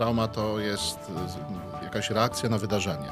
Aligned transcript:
trauma 0.00 0.28
to 0.28 0.58
jest 0.58 0.98
jakaś 1.82 2.10
reakcja 2.10 2.48
na 2.48 2.58
wydarzenie. 2.58 3.08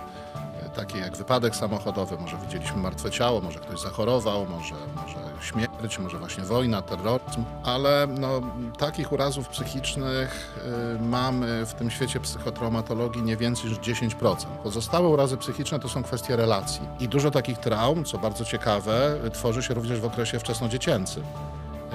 Y, 0.66 0.70
Takie 0.76 0.98
jak 0.98 1.16
wypadek 1.16 1.56
samochodowy, 1.56 2.16
może 2.18 2.36
widzieliśmy 2.36 2.76
martwe 2.76 3.10
ciało, 3.10 3.40
może 3.40 3.58
ktoś 3.58 3.80
zachorował, 3.80 4.46
może, 4.46 4.74
może 4.96 5.18
śmierć, 5.40 5.98
może 5.98 6.18
właśnie 6.18 6.44
wojna, 6.44 6.82
terroryzm, 6.82 7.44
ale 7.64 8.06
no, 8.20 8.40
takich 8.78 9.12
urazów 9.12 9.48
psychicznych 9.48 10.58
y, 10.96 11.02
mamy 11.02 11.66
w 11.66 11.74
tym 11.74 11.90
świecie 11.90 12.20
psychotraumatologii 12.20 13.22
nie 13.22 13.36
więcej 13.36 13.70
niż 13.70 13.78
10%. 13.78 14.36
Pozostałe 14.62 15.08
urazy 15.08 15.36
psychiczne 15.36 15.78
to 15.78 15.88
są 15.88 16.02
kwestie 16.02 16.36
relacji. 16.36 16.80
I 17.00 17.08
dużo 17.08 17.30
takich 17.30 17.58
traum, 17.58 18.04
co 18.04 18.18
bardzo 18.18 18.44
ciekawe, 18.44 19.16
tworzy 19.32 19.62
się 19.62 19.74
również 19.74 20.00
w 20.00 20.04
okresie 20.04 20.38
wczesnodziecięcym. 20.38 21.22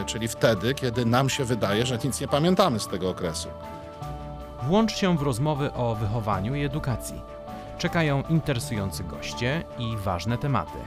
Y, 0.01 0.05
Czyli 0.05 0.27
wtedy, 0.27 0.73
kiedy 0.73 1.05
nam 1.05 1.29
się 1.29 1.45
wydaje, 1.45 1.85
że 1.85 1.97
nic 2.03 2.21
nie 2.21 2.27
pamiętamy 2.27 2.79
z 2.79 2.87
tego 2.87 3.09
okresu. 3.09 3.49
Włącz 4.67 4.95
się 4.95 5.17
w 5.17 5.21
rozmowy 5.21 5.73
o 5.73 5.95
wychowaniu 5.95 6.55
i 6.55 6.63
edukacji. 6.63 7.21
Czekają 7.77 8.23
interesujący 8.29 9.03
goście 9.03 9.63
i 9.79 9.97
ważne 9.97 10.37
tematy. 10.37 10.77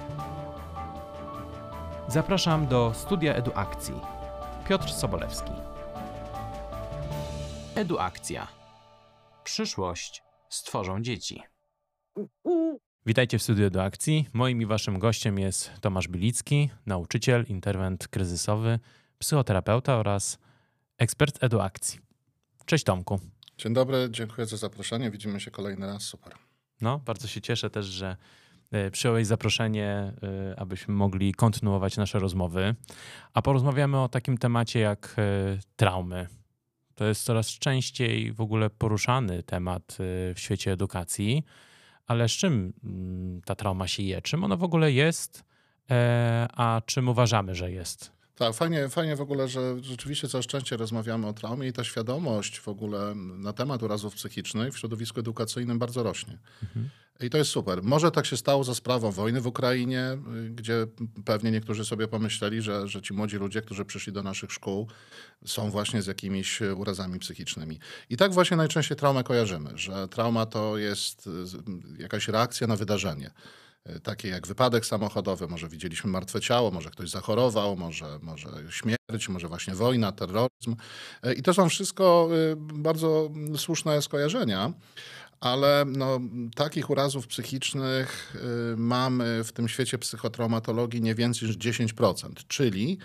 Zapraszam 2.08 2.66
do 2.66 2.94
studia 2.94 3.34
Eduakcji. 3.34 3.94
Piotr 4.68 4.92
Sobolewski. 4.92 5.52
Eduakcja. 7.74 8.48
Przyszłość 9.44 10.22
stworzą 10.48 11.02
dzieci. 11.02 11.42
Witajcie 13.06 13.38
w 13.38 13.42
studiu 13.42 13.66
Eduakcji. 13.66 14.28
Moim 14.32 14.62
i 14.62 14.66
waszym 14.66 14.98
gościem 14.98 15.38
jest 15.38 15.70
Tomasz 15.80 16.08
Bilicki, 16.08 16.70
nauczyciel, 16.86 17.44
interwent 17.48 18.08
kryzysowy, 18.08 18.78
psychoterapeuta 19.18 19.96
oraz 19.96 20.38
ekspert 20.98 21.44
eduakcji. 21.44 22.00
Cześć 22.66 22.84
Tomku. 22.84 23.20
Dzień 23.58 23.74
dobry, 23.74 24.08
dziękuję 24.10 24.46
za 24.46 24.56
zaproszenie. 24.56 25.10
Widzimy 25.10 25.40
się 25.40 25.50
kolejny 25.50 25.86
raz. 25.86 26.02
Super. 26.02 26.32
No, 26.80 26.98
bardzo 26.98 27.28
się 27.28 27.40
cieszę 27.40 27.70
też, 27.70 27.86
że 27.86 28.16
e, 28.72 28.90
przyjąłeś 28.90 29.26
zaproszenie, 29.26 29.88
e, 29.88 30.12
abyśmy 30.60 30.94
mogli 30.94 31.34
kontynuować 31.34 31.96
nasze 31.96 32.18
rozmowy. 32.18 32.74
A 33.34 33.42
porozmawiamy 33.42 34.00
o 34.00 34.08
takim 34.08 34.38
temacie 34.38 34.80
jak 34.80 35.14
e, 35.18 35.22
traumy. 35.76 36.26
To 36.94 37.04
jest 37.04 37.24
coraz 37.24 37.46
częściej 37.46 38.32
w 38.32 38.40
ogóle 38.40 38.70
poruszany 38.70 39.42
temat 39.42 39.96
w 39.98 40.34
świecie 40.36 40.72
edukacji. 40.72 41.44
Ale 42.06 42.28
z 42.28 42.32
czym 42.32 42.72
mm, 42.84 43.40
ta 43.42 43.54
trauma 43.54 43.86
się 43.86 44.02
je? 44.02 44.22
Czym 44.22 44.44
ona 44.44 44.56
w 44.56 44.62
ogóle 44.62 44.92
jest, 44.92 45.44
a 46.52 46.82
czym 46.86 47.08
uważamy, 47.08 47.54
że 47.54 47.70
jest? 47.70 48.15
Tak, 48.36 48.54
fajnie, 48.54 48.88
fajnie 48.88 49.16
w 49.16 49.20
ogóle, 49.20 49.48
że 49.48 49.76
rzeczywiście 49.82 50.28
coraz 50.28 50.46
częściej 50.46 50.78
rozmawiamy 50.78 51.26
o 51.26 51.32
traumie 51.32 51.68
i 51.68 51.72
ta 51.72 51.84
świadomość 51.84 52.60
w 52.60 52.68
ogóle 52.68 53.14
na 53.14 53.52
temat 53.52 53.82
urazów 53.82 54.14
psychicznych 54.14 54.74
w 54.74 54.78
środowisku 54.78 55.20
edukacyjnym 55.20 55.78
bardzo 55.78 56.02
rośnie. 56.02 56.38
I 57.20 57.30
to 57.30 57.38
jest 57.38 57.50
super. 57.50 57.82
Może 57.82 58.10
tak 58.10 58.26
się 58.26 58.36
stało 58.36 58.64
za 58.64 58.74
sprawą 58.74 59.10
wojny 59.10 59.40
w 59.40 59.46
Ukrainie, 59.46 60.18
gdzie 60.50 60.86
pewnie 61.24 61.50
niektórzy 61.50 61.84
sobie 61.84 62.08
pomyśleli, 62.08 62.62
że, 62.62 62.88
że 62.88 63.02
ci 63.02 63.14
młodzi 63.14 63.36
ludzie, 63.36 63.62
którzy 63.62 63.84
przyszli 63.84 64.12
do 64.12 64.22
naszych 64.22 64.52
szkół, 64.52 64.88
są 65.44 65.70
właśnie 65.70 66.02
z 66.02 66.06
jakimiś 66.06 66.60
urazami 66.60 67.18
psychicznymi. 67.18 67.78
I 68.10 68.16
tak 68.16 68.32
właśnie 68.32 68.56
najczęściej 68.56 68.96
traumę 68.96 69.24
kojarzymy, 69.24 69.70
że 69.74 70.08
trauma 70.08 70.46
to 70.46 70.78
jest 70.78 71.28
jakaś 71.98 72.28
reakcja 72.28 72.66
na 72.66 72.76
wydarzenie. 72.76 73.30
Y, 73.90 74.00
Takie 74.00 74.28
jak 74.28 74.46
wypadek 74.46 74.86
samochodowy, 74.86 75.48
może 75.48 75.68
widzieliśmy 75.68 76.10
martwe 76.10 76.40
ciało, 76.40 76.70
może 76.70 76.90
ktoś 76.90 77.10
zachorował, 77.10 77.76
może, 77.76 78.18
może 78.22 78.48
śmierć, 78.70 79.28
może 79.28 79.48
właśnie 79.48 79.74
wojna, 79.74 80.12
terroryzm. 80.12 80.76
Y, 81.26 81.34
I 81.34 81.42
to 81.42 81.54
są 81.54 81.68
wszystko 81.68 82.28
y, 82.52 82.56
bardzo 82.56 83.30
słuszne 83.56 84.02
skojarzenia. 84.02 84.72
Ale 85.40 85.84
no, 85.86 86.20
takich 86.54 86.90
urazów 86.90 87.26
psychicznych 87.26 88.36
mamy 88.76 89.44
w 89.44 89.52
tym 89.52 89.68
świecie 89.68 89.98
psychotraumatologii 89.98 91.02
nie 91.02 91.14
więcej 91.14 91.48
niż 91.48 91.58
10%. 91.58 92.30
Czyli 92.48 92.98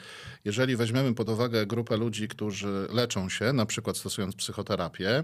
jeżeli 0.46 0.76
weźmiemy 0.76 1.16
pod 1.16 1.30
uwagę 1.30 1.66
grupę 1.66 1.98
ludzi, 1.98 2.28
którzy 2.28 2.88
leczą 2.94 3.30
się, 3.30 3.54
na 3.54 3.66
przykład 3.66 3.98
stosując 3.98 4.36
psychoterapię 4.36 5.24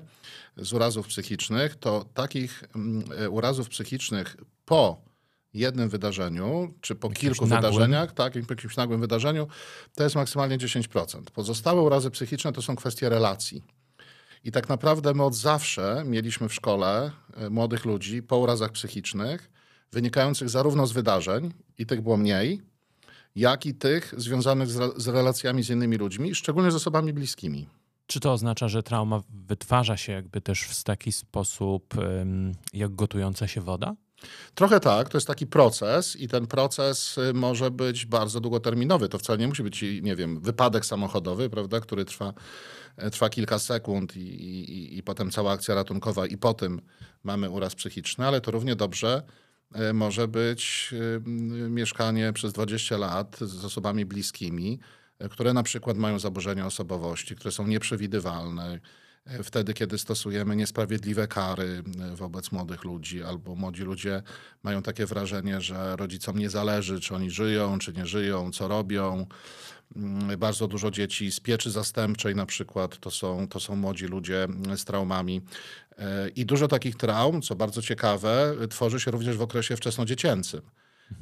z 0.57 0.73
urazów 0.73 1.07
psychicznych, 1.07 1.75
to 1.75 2.05
takich 2.13 2.63
mm, 2.75 3.03
urazów 3.33 3.69
psychicznych 3.69 4.37
po 4.65 5.07
jednym 5.53 5.89
wydarzeniu, 5.89 6.73
czy 6.81 6.95
po 6.95 7.07
Jakimś 7.07 7.21
kilku 7.21 7.47
nagłym? 7.47 7.71
wydarzeniach, 7.71 8.11
tak, 8.13 8.33
po 8.33 8.53
jakimś 8.53 8.75
nagłym 8.77 9.01
wydarzeniu, 9.01 9.47
to 9.95 10.03
jest 10.03 10.15
maksymalnie 10.15 10.57
10%. 10.57 11.21
Pozostałe 11.33 11.81
urazy 11.81 12.11
psychiczne 12.11 12.51
to 12.53 12.61
są 12.61 12.75
kwestie 12.75 13.09
relacji. 13.09 13.63
I 14.43 14.51
tak 14.51 14.69
naprawdę 14.69 15.13
my 15.13 15.23
od 15.23 15.35
zawsze 15.35 16.03
mieliśmy 16.05 16.49
w 16.49 16.53
szkole 16.53 17.11
e, 17.37 17.49
młodych 17.49 17.85
ludzi 17.85 18.23
po 18.23 18.37
urazach 18.37 18.71
psychicznych, 18.71 19.49
wynikających 19.91 20.49
zarówno 20.49 20.87
z 20.87 20.91
wydarzeń, 20.91 21.53
i 21.77 21.85
tych 21.85 22.01
było 22.01 22.17
mniej, 22.17 22.61
jak 23.35 23.65
i 23.65 23.73
tych 23.75 24.13
związanych 24.17 24.69
z, 24.69 24.77
re- 24.77 24.91
z 24.97 25.07
relacjami 25.07 25.63
z 25.63 25.69
innymi 25.69 25.97
ludźmi, 25.97 26.35
szczególnie 26.35 26.71
z 26.71 26.75
osobami 26.75 27.13
bliskimi. 27.13 27.67
Czy 28.07 28.19
to 28.19 28.33
oznacza, 28.33 28.67
że 28.67 28.83
trauma 28.83 29.21
wytwarza 29.29 29.97
się 29.97 30.11
jakby 30.13 30.41
też 30.41 30.61
w 30.61 30.83
taki 30.83 31.11
sposób, 31.11 31.93
jak 32.73 32.95
gotująca 32.95 33.47
się 33.47 33.61
woda? 33.61 33.95
Trochę 34.55 34.79
tak, 34.79 35.09
to 35.09 35.17
jest 35.17 35.27
taki 35.27 35.47
proces 35.47 36.15
i 36.15 36.27
ten 36.27 36.47
proces 36.47 37.17
y, 37.17 37.33
może 37.33 37.71
być 37.71 38.05
bardzo 38.05 38.39
długoterminowy. 38.39 39.09
To 39.09 39.17
wcale 39.17 39.39
nie 39.39 39.47
musi 39.47 39.63
być, 39.63 39.85
nie 40.01 40.15
wiem, 40.15 40.39
wypadek 40.41 40.85
samochodowy, 40.85 41.49
prawda, 41.49 41.79
który 41.79 42.05
trwa, 42.05 42.33
e, 42.97 43.09
trwa 43.09 43.29
kilka 43.29 43.59
sekund 43.59 44.15
i, 44.17 44.19
i, 44.19 44.97
i 44.97 45.03
potem 45.03 45.31
cała 45.31 45.51
akcja 45.51 45.75
ratunkowa 45.75 46.25
i 46.25 46.37
po 46.37 46.53
tym 46.53 46.81
mamy 47.23 47.49
uraz 47.49 47.75
psychiczny, 47.75 48.27
ale 48.27 48.41
to 48.41 48.51
równie 48.51 48.75
dobrze 48.75 49.23
e, 49.73 49.93
może 49.93 50.27
być 50.27 50.89
y, 50.93 51.29
mieszkanie 51.69 52.33
przez 52.33 52.53
20 52.53 52.97
lat 52.97 53.37
z 53.41 53.65
osobami 53.65 54.05
bliskimi, 54.05 54.79
e, 55.19 55.29
które 55.29 55.53
na 55.53 55.63
przykład 55.63 55.97
mają 55.97 56.19
zaburzenia 56.19 56.65
osobowości, 56.65 57.35
które 57.35 57.51
są 57.51 57.67
nieprzewidywalne, 57.67 58.79
wtedy, 59.43 59.73
kiedy 59.73 59.97
stosujemy 59.97 60.55
niesprawiedliwe 60.55 61.27
kary 61.27 61.83
e, 62.11 62.15
wobec 62.15 62.51
młodych 62.51 62.83
ludzi, 62.83 63.23
albo 63.23 63.55
młodzi 63.55 63.83
ludzie 63.83 64.23
mają 64.63 64.81
takie 64.81 65.05
wrażenie, 65.05 65.61
że 65.61 65.95
rodzicom 65.95 66.37
nie 66.39 66.49
zależy, 66.49 66.99
czy 66.99 67.15
oni 67.15 67.31
żyją, 67.31 67.79
czy 67.79 67.93
nie 67.93 68.05
żyją, 68.05 68.51
co 68.51 68.67
robią. 68.67 69.25
Mm, 69.95 70.39
Bardzo 70.39 70.67
dużo 70.67 70.91
dzieci 70.91 71.31
z 71.31 71.39
pieczy 71.39 71.71
zastępczej 71.71 72.35
na 72.35 72.45
przykład 72.45 72.99
to 72.99 73.11
są, 73.11 73.47
to 73.47 73.59
są 73.59 73.75
młodzi 73.75 74.05
ludzie 74.05 74.43
mm, 74.43 74.77
z 74.77 74.85
traumami. 74.85 75.41
E, 75.97 76.29
I 76.29 76.45
dużo 76.45 76.67
takich 76.67 76.95
traum, 76.95 77.41
co 77.41 77.55
bardzo 77.55 77.81
ciekawe, 77.81 78.55
tworzy 78.69 78.99
się 78.99 79.11
również 79.11 79.37
w 79.37 79.41
okresie 79.41 79.75
wczesnodziecięcym. 79.77 80.61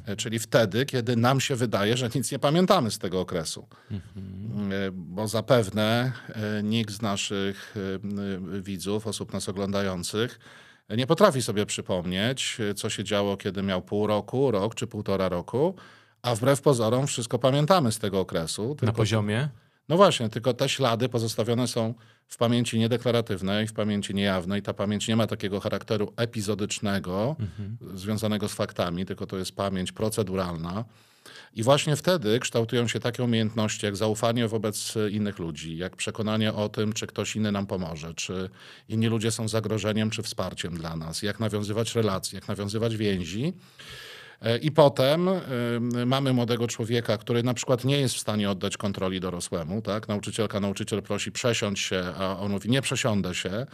E, 0.06 0.16
Czyli 0.16 0.38
wtedy, 0.38 0.86
kiedy 0.86 1.16
nam 1.16 1.40
się 1.40 1.56
wydaje, 1.56 1.96
że 1.96 2.08
nic 2.14 2.32
nie 2.32 2.38
pamiętamy 2.38 2.90
z 2.90 2.98
tego 2.98 3.20
okresu. 3.20 3.66
E, 3.92 4.90
Bo 4.92 5.28
zapewne 5.28 6.12
e, 6.28 6.62
nikt 6.62 6.90
z 6.94 7.02
naszych 7.02 7.74
widzów, 8.62 9.06
osób 9.06 9.32
nas 9.32 9.48
oglądających, 9.48 10.40
nie 10.96 11.06
potrafi 11.06 11.42
sobie 11.42 11.66
przypomnieć, 11.66 12.58
co 12.76 12.90
się 12.90 13.04
działo, 13.04 13.36
kiedy 13.36 13.62
miał 13.62 13.82
pół 13.82 14.06
roku, 14.06 14.50
rok 14.50 14.74
czy 14.74 14.86
półtora 14.86 15.28
roku, 15.28 15.74
a 16.22 16.34
wbrew 16.34 16.60
pozorom 16.60 17.06
wszystko 17.06 17.38
pamiętamy 17.38 17.92
z 17.92 17.98
tego 17.98 18.20
okresu. 18.20 18.76
Na 18.82 18.92
poziomie? 18.92 19.48
No 19.88 19.96
właśnie, 19.96 20.28
tylko 20.28 20.54
te 20.54 20.68
ślady 20.68 21.08
pozostawione 21.08 21.68
są 21.68 21.94
w 22.28 22.36
pamięci 22.36 22.78
niedeklaratywnej, 22.78 23.66
w 23.66 23.72
pamięci 23.72 24.14
niejawnej. 24.14 24.62
Ta 24.62 24.74
pamięć 24.74 25.08
nie 25.08 25.16
ma 25.16 25.26
takiego 25.26 25.60
charakteru 25.60 26.12
epizodycznego, 26.16 27.36
związanego 27.94 28.48
z 28.48 28.54
faktami, 28.54 29.06
tylko 29.06 29.26
to 29.26 29.38
jest 29.38 29.56
pamięć 29.56 29.92
proceduralna. 29.92 30.84
I 31.52 31.62
właśnie 31.62 31.96
wtedy 31.96 32.40
kształtują 32.40 32.88
się 32.88 33.00
takie 33.00 33.22
umiejętności, 33.24 33.86
jak 33.86 33.96
zaufanie 33.96 34.48
wobec 34.48 34.94
innych 35.10 35.38
ludzi, 35.38 35.76
jak 35.76 35.96
przekonanie 35.96 36.52
o 36.52 36.68
tym, 36.68 36.92
czy 36.92 37.06
ktoś 37.06 37.36
inny 37.36 37.52
nam 37.52 37.66
pomoże, 37.66 38.14
czy 38.14 38.50
inni 38.88 39.06
ludzie 39.06 39.30
są 39.30 39.48
zagrożeniem, 39.48 40.10
czy 40.10 40.22
wsparciem 40.22 40.76
dla 40.76 40.96
nas, 40.96 41.22
jak 41.22 41.40
nawiązywać 41.40 41.94
relacje, 41.94 42.36
jak 42.36 42.48
nawiązywać 42.48 42.96
więzi. 42.96 43.52
E, 44.40 44.58
I 44.58 44.70
potem 44.70 45.28
y, 45.28 46.06
mamy 46.06 46.32
młodego 46.32 46.68
człowieka, 46.68 47.18
który 47.18 47.42
na 47.42 47.54
przykład 47.54 47.84
nie 47.84 48.00
jest 48.00 48.14
w 48.14 48.20
stanie 48.20 48.50
oddać 48.50 48.76
kontroli 48.76 49.20
dorosłemu. 49.20 49.82
Tak? 49.82 50.08
Nauczycielka, 50.08 50.60
nauczyciel 50.60 51.02
prosi 51.02 51.32
przesiądź 51.32 51.80
się, 51.80 52.04
a 52.18 52.38
on 52.38 52.50
mówi 52.50 52.70
nie 52.70 52.82
przesiądę 52.82 53.34
się. 53.34 53.66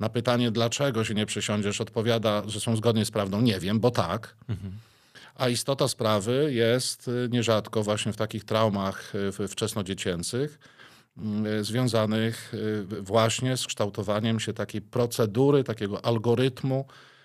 Na 0.00 0.08
pytanie, 0.08 0.50
dlaczego 0.50 1.04
się 1.04 1.14
nie 1.14 1.26
przesiądziesz, 1.26 1.80
odpowiada, 1.80 2.42
że 2.46 2.60
są 2.60 2.76
zgodnie 2.76 3.04
z 3.04 3.10
prawdą. 3.10 3.40
Nie 3.40 3.60
wiem, 3.60 3.80
bo 3.80 3.90
tak. 3.90 4.36
A 5.34 5.48
istota 5.48 5.88
sprawy 5.88 6.50
jest 6.52 7.08
y, 7.08 7.28
nierzadko 7.30 7.82
właśnie 7.82 8.12
w 8.12 8.16
takich 8.16 8.44
traumach 8.44 9.12
wczesnodziecięcych, 9.48 10.58
y, 11.60 11.64
związanych 11.64 12.52
właśnie 13.00 13.56
z 13.56 13.66
kształtowaniem 13.66 14.40
się 14.40 14.52
takiej 14.52 14.80
procedury, 14.82 15.64
takiego 15.64 16.04
algorytmu, 16.04 16.76
mm, 16.76 17.17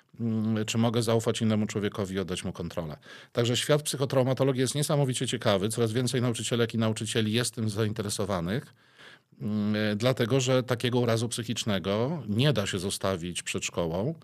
czy 0.66 0.78
mogę 0.78 1.02
zaufać 1.02 1.42
innemu 1.42 1.66
człowiekowi 1.66 2.16
i 2.16 2.20
oddać 2.20 2.44
mu 2.44 2.54
kontrolę. 2.54 2.98
Także 3.32 3.58
świat 3.58 3.84
psychotraumatologii 3.84 4.62
jest 4.62 4.76
niesamowicie 4.76 5.28
ciekawy. 5.28 5.70
Coraz 5.70 5.92
więcej 5.92 6.22
nauczycielek 6.22 6.74
i 6.74 6.78
nauczycieli 6.78 7.34
jest 7.34 7.56
tym 7.56 7.70
zainteresowanych. 7.70 8.74
dlatego 9.96 10.40
że 10.40 10.64
takiego 10.64 11.00
urazu 11.00 11.30
psychicznego 11.30 12.24
nie 12.28 12.54
da 12.54 12.68
się 12.68 12.80
zostawić 12.80 13.44
przed 13.44 13.66
szkołą 13.66 14.16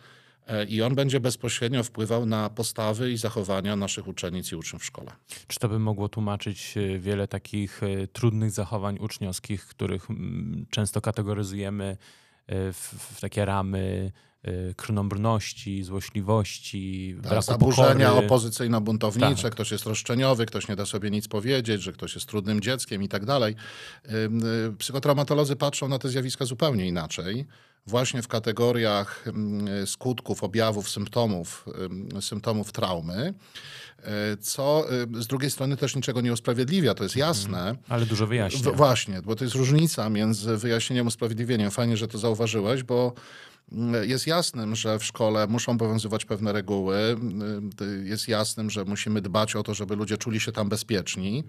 e, 0.48 0.66
i 0.66 0.82
on 0.82 0.96
będzie 0.96 1.20
bezpośrednio 1.20 1.84
wpływał 1.84 2.26
na 2.26 2.50
postawy 2.50 3.12
i 3.12 3.18
zachowania 3.18 3.76
naszych 3.76 4.08
uczennic 4.08 4.52
i 4.52 4.56
uczniów 4.56 4.82
w 4.82 4.86
szkole. 4.86 5.12
Czy 5.48 5.60
to 5.60 5.70
by 5.70 5.80
mogło 5.80 6.10
tłumaczyć 6.10 6.78
e, 6.78 7.00
wiele 7.00 7.28
takich 7.28 7.84
e, 7.84 8.08
trudnych 8.08 8.52
zachowań 8.52 8.98
uczniowskich, 9.00 9.66
których 9.66 10.10
mm, 10.10 10.66
często 10.70 11.02
kategoryzujemy 11.02 11.98
w, 12.50 13.16
w 13.16 13.22
takie 13.22 13.46
ramy 13.46 14.12
Y, 14.48 14.74
krnąbrności, 14.76 15.84
złośliwości, 15.84 17.16
tak, 17.22 17.30
braku 17.30 17.46
zaburzenia 17.46 18.14
opozycyjno-buntownicze, 18.14 19.44
tak. 19.44 19.52
ktoś 19.52 19.72
jest 19.72 19.86
roszczeniowy, 19.86 20.46
ktoś 20.46 20.68
nie 20.68 20.76
da 20.76 20.86
sobie 20.86 21.12
nic 21.12 21.28
powiedzieć, 21.28 21.82
że 21.82 21.92
ktoś 21.92 22.16
jest 22.16 22.28
trudnym 22.28 22.62
dzieckiem 22.62 23.04
i 23.04 23.08
tak 23.08 23.26
dalej. 23.26 23.56
Y, 24.70 24.76
psychotraumatolodzy 24.78 25.56
patrzą 25.56 25.88
na 25.88 26.00
te 26.00 26.10
zjawiska 26.10 26.46
zupełnie 26.46 26.88
inaczej. 26.88 27.46
Właśnie 27.90 28.22
w 28.22 28.28
kategoriach 28.28 29.26
skutków, 29.86 30.44
objawów, 30.44 30.90
symptomów, 30.90 31.66
symptomów 32.22 32.72
traumy, 32.72 33.34
y, 34.34 34.38
co 34.38 34.86
z 35.14 35.28
drugiej 35.28 35.52
strony 35.52 35.78
też 35.78 35.96
niczego 35.96 36.22
nie 36.22 36.34
usprawiedliwia, 36.34 36.94
to 36.94 37.04
jest 37.04 37.16
mhm. 37.16 37.30
jasne. 37.30 37.76
Ale 37.90 38.06
dużo 38.06 38.28
wyjaśnia. 38.28 38.72
Właśnie, 38.72 39.22
bo 39.22 39.36
to 39.36 39.44
jest 39.44 39.56
różnica 39.56 40.10
między 40.10 40.58
wyjaśnieniem 40.58 41.08
a 41.08 41.08
usprawiedliwieniem. 41.08 41.72
Fajnie, 41.72 41.98
że 41.98 42.08
to 42.08 42.18
zauważyłeś, 42.18 42.84
bo 42.84 43.14
jest 44.02 44.28
jasnym, 44.28 44.76
że 44.76 45.00
w 45.00 45.04
szkole 45.04 45.48
muszą 45.48 45.72
obowiązywać 45.72 46.26
pewne 46.26 46.54
reguły. 46.54 47.18
Jest 48.04 48.28
jasnym, 48.28 48.70
że 48.70 48.86
musimy 48.86 49.22
dbać 49.22 49.56
o 49.56 49.64
to, 49.64 49.74
żeby 49.74 49.96
ludzie 49.96 50.18
czuli 50.18 50.40
się 50.40 50.52
tam 50.52 50.70
bezpieczni. 50.70 51.44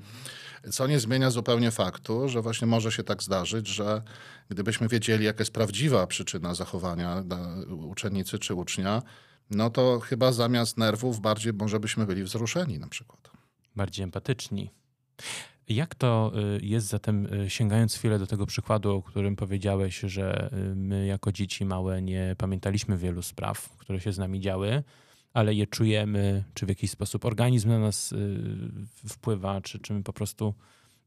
Co 0.70 0.86
nie 0.86 1.00
zmienia 1.00 1.30
zupełnie 1.30 1.70
faktu, 1.70 2.28
że 2.28 2.42
właśnie 2.42 2.66
może 2.66 2.92
się 2.92 3.04
tak 3.04 3.22
zdarzyć, 3.22 3.68
że 3.68 4.02
gdybyśmy 4.48 4.88
wiedzieli, 4.88 5.24
jaka 5.24 5.40
jest 5.40 5.52
prawdziwa 5.52 6.06
przyczyna 6.06 6.54
zachowania 6.54 7.24
uczennicy 7.68 8.38
czy 8.38 8.54
ucznia, 8.54 9.02
no 9.50 9.70
to 9.70 10.00
chyba 10.00 10.32
zamiast 10.32 10.78
nerwów 10.78 11.20
bardziej 11.20 11.52
może 11.52 11.80
byśmy 11.80 12.06
byli 12.06 12.24
wzruszeni 12.24 12.78
na 12.78 12.88
przykład. 12.88 13.30
Bardziej 13.76 14.04
empatyczni. 14.04 14.70
Jak 15.68 15.94
to 15.94 16.32
y, 16.56 16.60
jest 16.62 16.86
zatem, 16.86 17.26
y, 17.26 17.50
sięgając 17.50 17.94
chwilę 17.94 18.18
do 18.18 18.26
tego 18.26 18.46
przykładu, 18.46 18.96
o 18.96 19.02
którym 19.02 19.36
powiedziałeś, 19.36 20.00
że 20.00 20.50
y, 20.52 20.74
my 20.76 21.06
jako 21.06 21.32
dzieci 21.32 21.64
małe 21.64 22.02
nie 22.02 22.34
pamiętaliśmy 22.38 22.96
wielu 22.96 23.22
spraw, 23.22 23.68
które 23.78 24.00
się 24.00 24.12
z 24.12 24.18
nami 24.18 24.40
działy, 24.40 24.82
ale 25.32 25.54
je 25.54 25.66
czujemy, 25.66 26.44
czy 26.54 26.66
w 26.66 26.68
jakiś 26.68 26.90
sposób 26.90 27.24
organizm 27.24 27.68
na 27.68 27.78
nas 27.78 28.14
wpływa, 29.08 29.60
czy, 29.60 29.78
czy 29.78 29.94
my 29.94 30.02
po 30.02 30.12
prostu 30.12 30.54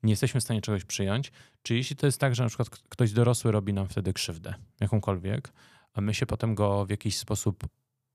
nie 0.03 0.11
jesteśmy 0.11 0.41
w 0.41 0.43
stanie 0.43 0.61
czegoś 0.61 0.85
przyjąć. 0.85 1.31
Czy 1.63 1.75
jeśli 1.75 1.95
to 1.95 2.05
jest 2.05 2.19
tak, 2.19 2.35
że 2.35 2.43
na 2.43 2.49
przykład 2.49 2.69
ktoś 2.69 3.11
dorosły 3.11 3.51
robi 3.51 3.73
nam 3.73 3.87
wtedy 3.87 4.13
krzywdę, 4.13 4.53
jakąkolwiek, 4.79 5.53
a 5.93 6.01
my 6.01 6.13
się 6.13 6.25
potem 6.25 6.55
go 6.55 6.85
w 6.85 6.89
jakiś 6.89 7.17
sposób 7.17 7.63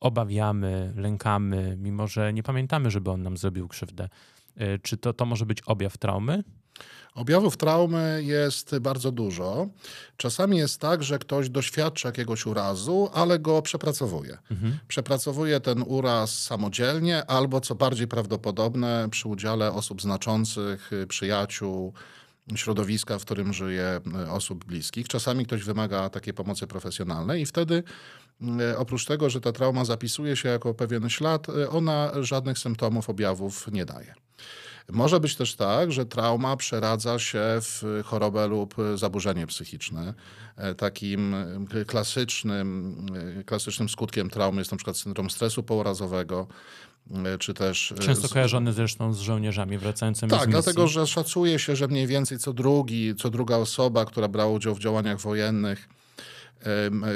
obawiamy, 0.00 0.93
lękamy, 0.96 1.76
mimo 1.78 2.06
że 2.06 2.32
nie 2.32 2.43
pamiętamy, 2.43 2.90
żeby 2.90 3.10
on 3.10 3.22
nam 3.22 3.37
zrobił 3.37 3.69
krzywdę. 3.69 4.08
E, 4.56 4.78
czy 4.78 4.96
to, 4.96 5.12
to 5.12 5.26
może 5.26 5.46
być 5.46 5.62
objaw 5.62 5.99
traumy? 5.99 6.44
Objawów 7.14 7.56
traumy 7.56 8.20
jest 8.25 8.78
bardzo 8.78 9.12
dużo. 9.12 9.69
Czasami 10.16 10.58
jest 10.58 10.80
tak, 10.80 11.02
że 11.02 11.19
ktoś 11.19 11.50
doświadcza 11.50 12.08
jakiegoś 12.08 12.46
urazu, 12.46 13.10
ale 13.14 13.38
go 13.38 13.62
przepracowuje. 13.62 14.38
Mhm. 14.50 14.78
Przepracowuje 14.88 15.60
ten 15.60 15.84
uraz 15.86 16.42
samodzielnie, 16.42 17.25
albo 17.26 17.60
co 17.60 17.75
bardziej 17.75 18.08
prawdopodobne, 18.08 19.08
przy 19.10 19.28
udziale 19.28 19.72
osób 19.72 20.02
znaczących, 20.02 20.90
przyjaciół, 21.08 21.92
środowiska, 22.56 23.19
w 23.19 23.24
którym 23.24 23.52
żyje 23.52 24.00
e, 24.14 24.31
osób 24.31 24.64
bliskich. 24.64 25.08
Czasami 25.08 25.46
ktoś 25.46 25.62
wymaga 25.62 26.10
takiej 26.10 26.34
pomocy 26.34 26.66
profesjonalnej 26.66 27.42
i 27.42 27.46
wtedy 27.46 27.82
e, 28.60 28.78
oprócz 28.78 29.04
tego, 29.04 29.31
że 29.31 29.40
ta 29.40 29.52
trauma 29.52 29.84
zapisuje 29.84 30.36
się 30.36 30.48
jako 30.48 30.74
pewien 30.74 31.10
ślad, 31.10 31.46
ona 31.70 32.12
żadnych 32.20 32.58
symptomów, 32.58 33.10
objawów 33.10 33.69
nie 33.72 33.84
daje. 33.84 34.14
Może 34.93 35.20
być 35.20 35.37
też 35.37 35.55
tak, 35.55 35.93
że 35.93 36.06
trauma 36.06 36.56
przeradza 36.56 37.19
się 37.19 37.40
w 37.61 37.82
chorobę 38.05 38.49
lub 38.49 38.75
zaburzenie 38.94 39.46
psychiczne. 39.46 40.14
E, 40.56 40.75
takim 40.75 41.35
e, 41.35 41.85
klasycznym, 41.85 42.96
e, 43.40 43.44
klasycznym 43.44 43.88
skutkiem 43.88 44.31
traumy 44.31 44.61
jest 44.61 44.70
na 44.70 44.76
przykład 44.76 44.96
syndrom 44.96 45.31
stresu 45.31 45.62
pourazowego, 45.62 46.46
czy 47.38 47.55
też... 47.55 47.94
Często 48.00 48.29
kojarzony 48.29 48.73
zresztą 48.73 49.12
z 49.12 49.20
żołnierzami 49.20 49.79
wracającymi 49.79 50.31
tak, 50.31 50.40
z 50.40 50.46
misji. 50.46 50.62
dlatego 50.62 50.88
że 50.88 51.06
szacuje 51.06 51.58
się, 51.58 51.76
że 51.76 51.88
mniej 51.88 52.06
więcej 52.06 52.38
co 52.38 52.52
drugi, 52.52 53.14
co 53.14 53.31
druga 53.31 53.56
osoba, 53.56 54.05
która 54.05 54.29
brała 54.29 54.52
udział 54.52 54.75
w 54.75 54.79
działaniach 54.79 55.20
wojennych, 55.20 55.88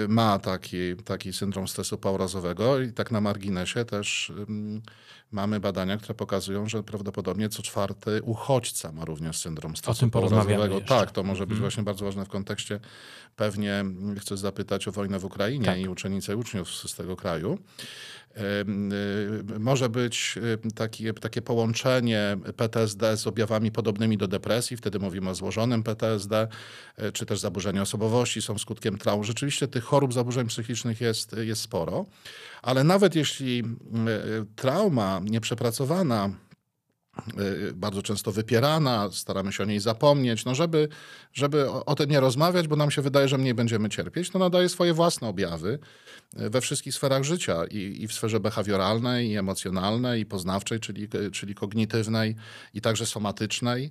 ma 0.08 0.38
taki, 0.38 0.96
taki 1.04 1.32
syndrom 1.32 1.68
stresu 1.68 1.98
paurazowego 1.98 2.80
i 2.80 2.92
tak 2.92 3.10
na 3.10 3.20
marginesie 3.20 3.84
też 3.84 4.32
mamy 5.32 5.60
badania, 5.60 5.96
które 5.96 6.14
pokazują, 6.14 6.68
że 6.68 6.82
prawdopodobnie 6.82 7.48
co 7.48 7.62
czwarty 7.62 8.22
uchodźca 8.22 8.92
ma 8.92 9.04
również 9.04 9.38
syndrom 9.38 9.76
stresu 9.76 10.10
paurazowego. 10.10 10.80
Tak, 10.80 11.10
to 11.10 11.22
może 11.22 11.46
być 11.46 11.56
mhm. 11.56 11.60
właśnie 11.60 11.82
bardzo 11.82 12.04
ważne 12.04 12.24
w 12.24 12.28
kontekście. 12.28 12.80
Pewnie 13.36 13.84
chcę 14.20 14.36
zapytać 14.36 14.88
o 14.88 14.92
wojnę 14.92 15.18
w 15.18 15.24
Ukrainie 15.24 15.66
tak. 15.66 15.78
i 15.78 15.88
uczennice 15.88 16.32
i 16.32 16.36
uczniów 16.36 16.70
z 16.70 16.94
tego 16.94 17.16
kraju. 17.16 17.58
Y, 18.36 19.58
może 19.58 19.88
być 19.88 20.38
y, 20.66 20.72
takie, 20.74 21.14
takie 21.14 21.42
połączenie 21.42 22.36
PTSD 22.56 23.16
z 23.16 23.26
objawami 23.26 23.72
podobnymi 23.72 24.16
do 24.16 24.28
depresji, 24.28 24.76
wtedy 24.76 24.98
mówimy 24.98 25.30
o 25.30 25.34
złożonym 25.34 25.82
PTSD, 25.82 26.48
y, 27.02 27.12
czy 27.12 27.26
też 27.26 27.40
zaburzenia 27.40 27.82
osobowości 27.82 28.42
są 28.42 28.58
skutkiem 28.58 28.98
traum. 28.98 29.24
Rzeczywiście 29.24 29.68
tych 29.68 29.84
chorób 29.84 30.12
zaburzeń 30.12 30.46
psychicznych 30.46 31.00
jest, 31.00 31.36
jest 31.38 31.62
sporo, 31.62 32.06
ale 32.62 32.84
nawet 32.84 33.14
jeśli 33.14 33.62
trauma 34.56 35.20
nieprzepracowana 35.24 36.30
bardzo 37.74 38.02
często 38.02 38.32
wypierana, 38.32 39.08
staramy 39.12 39.52
się 39.52 39.62
o 39.62 39.66
niej 39.66 39.80
zapomnieć, 39.80 40.44
no 40.44 40.54
żeby, 40.54 40.88
żeby 41.32 41.70
o 41.70 41.94
tym 41.94 42.10
nie 42.10 42.20
rozmawiać, 42.20 42.68
bo 42.68 42.76
nam 42.76 42.90
się 42.90 43.02
wydaje, 43.02 43.28
że 43.28 43.38
mniej 43.38 43.54
będziemy 43.54 43.88
cierpieć, 43.88 44.30
to 44.30 44.38
nadaje 44.38 44.68
swoje 44.68 44.94
własne 44.94 45.28
objawy 45.28 45.78
we 46.32 46.60
wszystkich 46.60 46.94
sferach 46.94 47.22
życia 47.22 47.64
i, 47.70 48.02
i 48.02 48.08
w 48.08 48.12
sferze 48.12 48.40
behawioralnej, 48.40 49.28
i 49.30 49.36
emocjonalnej, 49.36 50.20
i 50.20 50.26
poznawczej, 50.26 50.80
czyli, 50.80 51.08
czyli 51.32 51.54
kognitywnej, 51.54 52.36
i 52.74 52.80
także 52.80 53.06
somatycznej. 53.06 53.90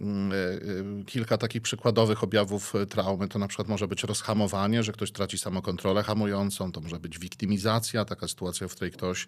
Mm, 0.00 0.32
e, 0.32 0.36
e, 0.36 1.04
kilka 1.04 1.38
takich 1.38 1.62
przykładowych 1.62 2.24
objawów 2.24 2.74
e, 2.74 2.86
traumy 2.86 3.28
to 3.28 3.38
na 3.38 3.48
przykład 3.48 3.68
może 3.68 3.88
być 3.88 4.02
rozhamowanie, 4.04 4.82
że 4.82 4.92
ktoś 4.92 5.12
traci 5.12 5.38
samokontrolę 5.38 6.02
hamującą, 6.02 6.72
to 6.72 6.80
może 6.80 7.00
być 7.00 7.18
wiktymizacja, 7.18 8.04
taka 8.04 8.28
sytuacja, 8.28 8.68
w 8.68 8.74
której 8.74 8.92
ktoś 8.92 9.26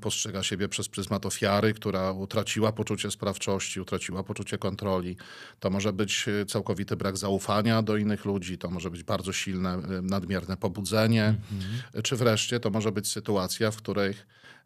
postrzega 0.00 0.42
siebie 0.42 0.68
przez 0.68 0.88
pryzmat 0.88 1.26
ofiary, 1.26 1.74
która 1.74 2.12
utraciła 2.12 2.72
poczucie 2.72 3.10
sprawczości, 3.10 3.80
utraciła 3.80 4.22
poczucie 4.22 4.58
kontroli. 4.58 5.16
To 5.60 5.70
może 5.70 5.92
być 5.92 6.26
całkowity 6.48 6.96
brak 6.96 7.16
zaufania 7.16 7.82
do 7.82 7.96
innych 7.96 8.24
ludzi, 8.24 8.58
to 8.58 8.70
może 8.70 8.90
być 8.90 9.02
bardzo 9.02 9.32
silne, 9.32 9.78
nadmierne 10.02 10.56
pobudzenie, 10.56 11.34
mhm. 11.52 12.02
czy 12.02 12.16
wreszcie 12.16 12.60
to 12.60 12.70
może 12.70 12.92
być 12.92 13.08
sytuacja, 13.08 13.70
w 13.70 13.76
której 13.76 14.14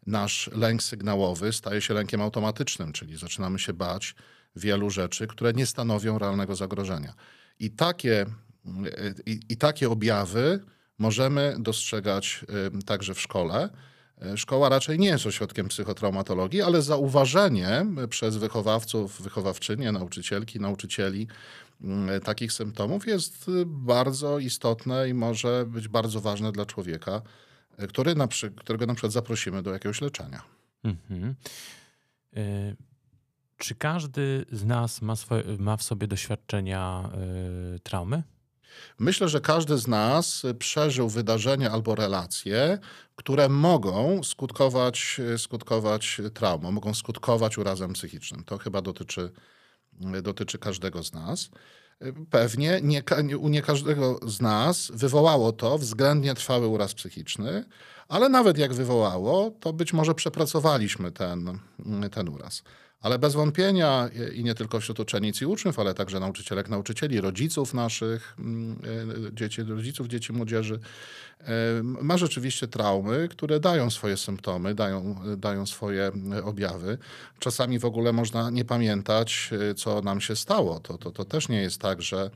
nasz 0.07 0.49
lęk 0.53 0.83
sygnałowy 0.83 1.53
staje 1.53 1.81
się 1.81 1.93
lękiem 1.93 2.21
automatycznym, 2.21 2.93
czyli 2.93 3.17
zaczynamy 3.17 3.59
się 3.59 3.73
bać 3.73 4.15
wielu 4.55 4.89
rzeczy, 4.89 5.27
które 5.27 5.53
nie 5.53 5.65
stanowią 5.65 6.19
realnego 6.19 6.55
zagrożenia. 6.55 7.13
I 7.59 7.71
takie, 7.71 8.25
i, 9.25 9.39
i 9.49 9.57
takie 9.57 9.89
objawy 9.89 10.59
możemy 10.97 11.55
dostrzegać 11.59 12.45
także 12.85 13.13
w 13.13 13.21
szkole. 13.21 13.69
E, 14.21 14.37
szkoła 14.37 14.69
raczej 14.69 14.99
nie 14.99 15.07
jest 15.07 15.25
ośrodkiem 15.25 15.67
psychotraumatologii, 15.67 16.61
ale 16.61 16.81
zauważenie 16.81 17.85
przez 18.09 18.37
wychowawców, 18.37 19.21
wychowawczynie, 19.21 19.91
nauczycielki, 19.91 20.59
nauczycieli 20.59 21.27
takich 22.23 22.53
symptomów 22.53 23.07
jest 23.07 23.45
bardzo 23.65 24.39
istotne 24.39 25.09
i 25.09 25.13
może 25.13 25.65
być 25.67 25.87
bardzo 25.87 26.21
ważne 26.21 26.51
dla 26.51 26.65
człowieka, 26.65 27.21
e, 27.77 27.87
który 27.87 28.15
na, 28.15 28.27
którego 28.55 28.85
na 28.85 28.93
przykład 28.93 29.13
zaprosimy 29.13 29.63
do 29.63 29.73
jakiegoś 29.73 30.01
leczenia. 30.01 30.41
Y 32.37 32.92
czy 33.63 33.75
każdy 33.75 34.45
z 34.51 34.65
nas 34.65 35.01
ma, 35.01 35.15
swoje, 35.15 35.43
ma 35.59 35.77
w 35.77 35.83
sobie 35.83 36.07
doświadczenia 36.07 37.09
y, 37.75 37.79
traumy? 37.79 38.23
Myślę, 38.99 39.29
że 39.29 39.41
każdy 39.41 39.77
z 39.77 39.87
nas 39.87 40.43
przeżył 40.59 41.09
wydarzenia 41.09 41.71
albo 41.71 41.95
relacje, 41.95 42.79
które 43.15 43.49
mogą 43.49 44.23
skutkować, 44.23 45.21
skutkować 45.37 46.21
traumą, 46.33 46.71
mogą 46.71 46.93
skutkować 46.93 47.57
urazem 47.57 47.93
psychicznym. 47.93 48.43
To 48.43 48.57
chyba 48.57 48.81
dotyczy, 48.81 49.31
dotyczy 50.21 50.57
każdego 50.57 51.03
z 51.03 51.13
nas. 51.13 51.49
Pewnie 52.29 52.79
nie, 52.83 53.03
u 53.37 53.49
nie 53.49 53.61
każdego 53.61 54.19
z 54.27 54.41
nas 54.41 54.91
wywołało 54.93 55.51
to 55.51 55.77
względnie 55.77 56.35
trwały 56.35 56.67
uraz 56.67 56.93
psychiczny, 56.93 57.65
ale 58.07 58.29
nawet 58.29 58.57
jak 58.57 58.73
wywołało, 58.73 59.51
to 59.59 59.73
być 59.73 59.93
może 59.93 60.15
przepracowaliśmy 60.15 61.11
ten, 61.11 61.59
ten 62.11 62.29
uraz. 62.29 62.63
Ale 63.03 63.19
bez 63.19 63.33
wątpienia 63.33 64.09
i 64.33 64.43
nie 64.43 64.55
tylko 64.55 64.79
wśród 64.79 64.99
uczennic 64.99 65.41
i 65.41 65.45
uczniów, 65.45 65.79
ale 65.79 65.93
także 65.93 66.19
nauczycielek, 66.19 66.69
nauczycieli, 66.69 67.21
rodziców 67.21 67.73
naszych, 67.73 68.35
mm, 68.39 68.79
e, 69.27 69.35
dzieci, 69.35 69.63
rodziców 69.63 70.07
dzieci, 70.07 70.33
młodzieży, 70.33 70.79
e, 71.41 71.45
ma 71.83 72.17
rzeczywiście 72.17 72.67
traumy, 72.67 73.27
które 73.27 73.59
dają 73.59 73.89
swoje 73.89 74.17
symptomy, 74.17 74.75
dają, 74.75 75.15
dają 75.37 75.65
swoje 75.65 76.11
objawy. 76.43 76.97
Czasami 77.39 77.79
w 77.79 77.85
ogóle 77.85 78.13
można 78.13 78.49
nie 78.49 78.65
pamiętać, 78.65 79.49
co 79.75 80.01
nam 80.01 80.21
się 80.21 80.35
stało. 80.35 80.79
To, 80.79 80.97
to, 80.97 81.11
to 81.11 81.25
też 81.25 81.49
nie 81.49 81.61
jest 81.61 81.81
tak, 81.81 82.01
że 82.01 82.29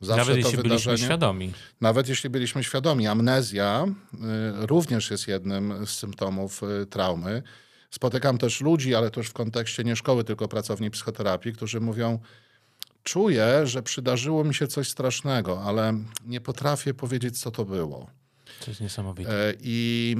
Zawsze 0.00 0.20
nawet 0.20 0.44
jeśli 0.44 0.62
byliśmy 0.62 0.98
świadomi. 0.98 1.52
Nawet 1.80 2.08
jeśli 2.08 2.30
byliśmy 2.30 2.64
świadomi. 2.64 3.06
Amnezja 3.06 3.86
również 4.56 5.10
jest 5.10 5.28
jednym 5.28 5.86
z 5.86 5.90
symptomów 5.90 6.60
traumy. 6.90 7.42
Spotykam 7.94 8.38
też 8.38 8.60
ludzi, 8.60 8.94
ale 8.94 9.10
też 9.10 9.26
w 9.26 9.32
kontekście 9.32 9.84
nie 9.84 9.96
szkoły, 9.96 10.24
tylko 10.24 10.48
pracowni 10.48 10.90
psychoterapii, 10.90 11.52
którzy 11.52 11.80
mówią, 11.80 12.18
czuję, 13.02 13.66
że 13.66 13.82
przydarzyło 13.82 14.44
mi 14.44 14.54
się 14.54 14.66
coś 14.66 14.88
strasznego, 14.88 15.62
ale 15.62 15.98
nie 16.26 16.40
potrafię 16.40 16.94
powiedzieć, 16.94 17.40
co 17.40 17.50
to 17.50 17.64
było. 17.64 18.10
To 18.64 18.70
jest 18.70 18.80
niesamowite. 18.80 19.48
E, 19.48 19.54
I 19.60 20.16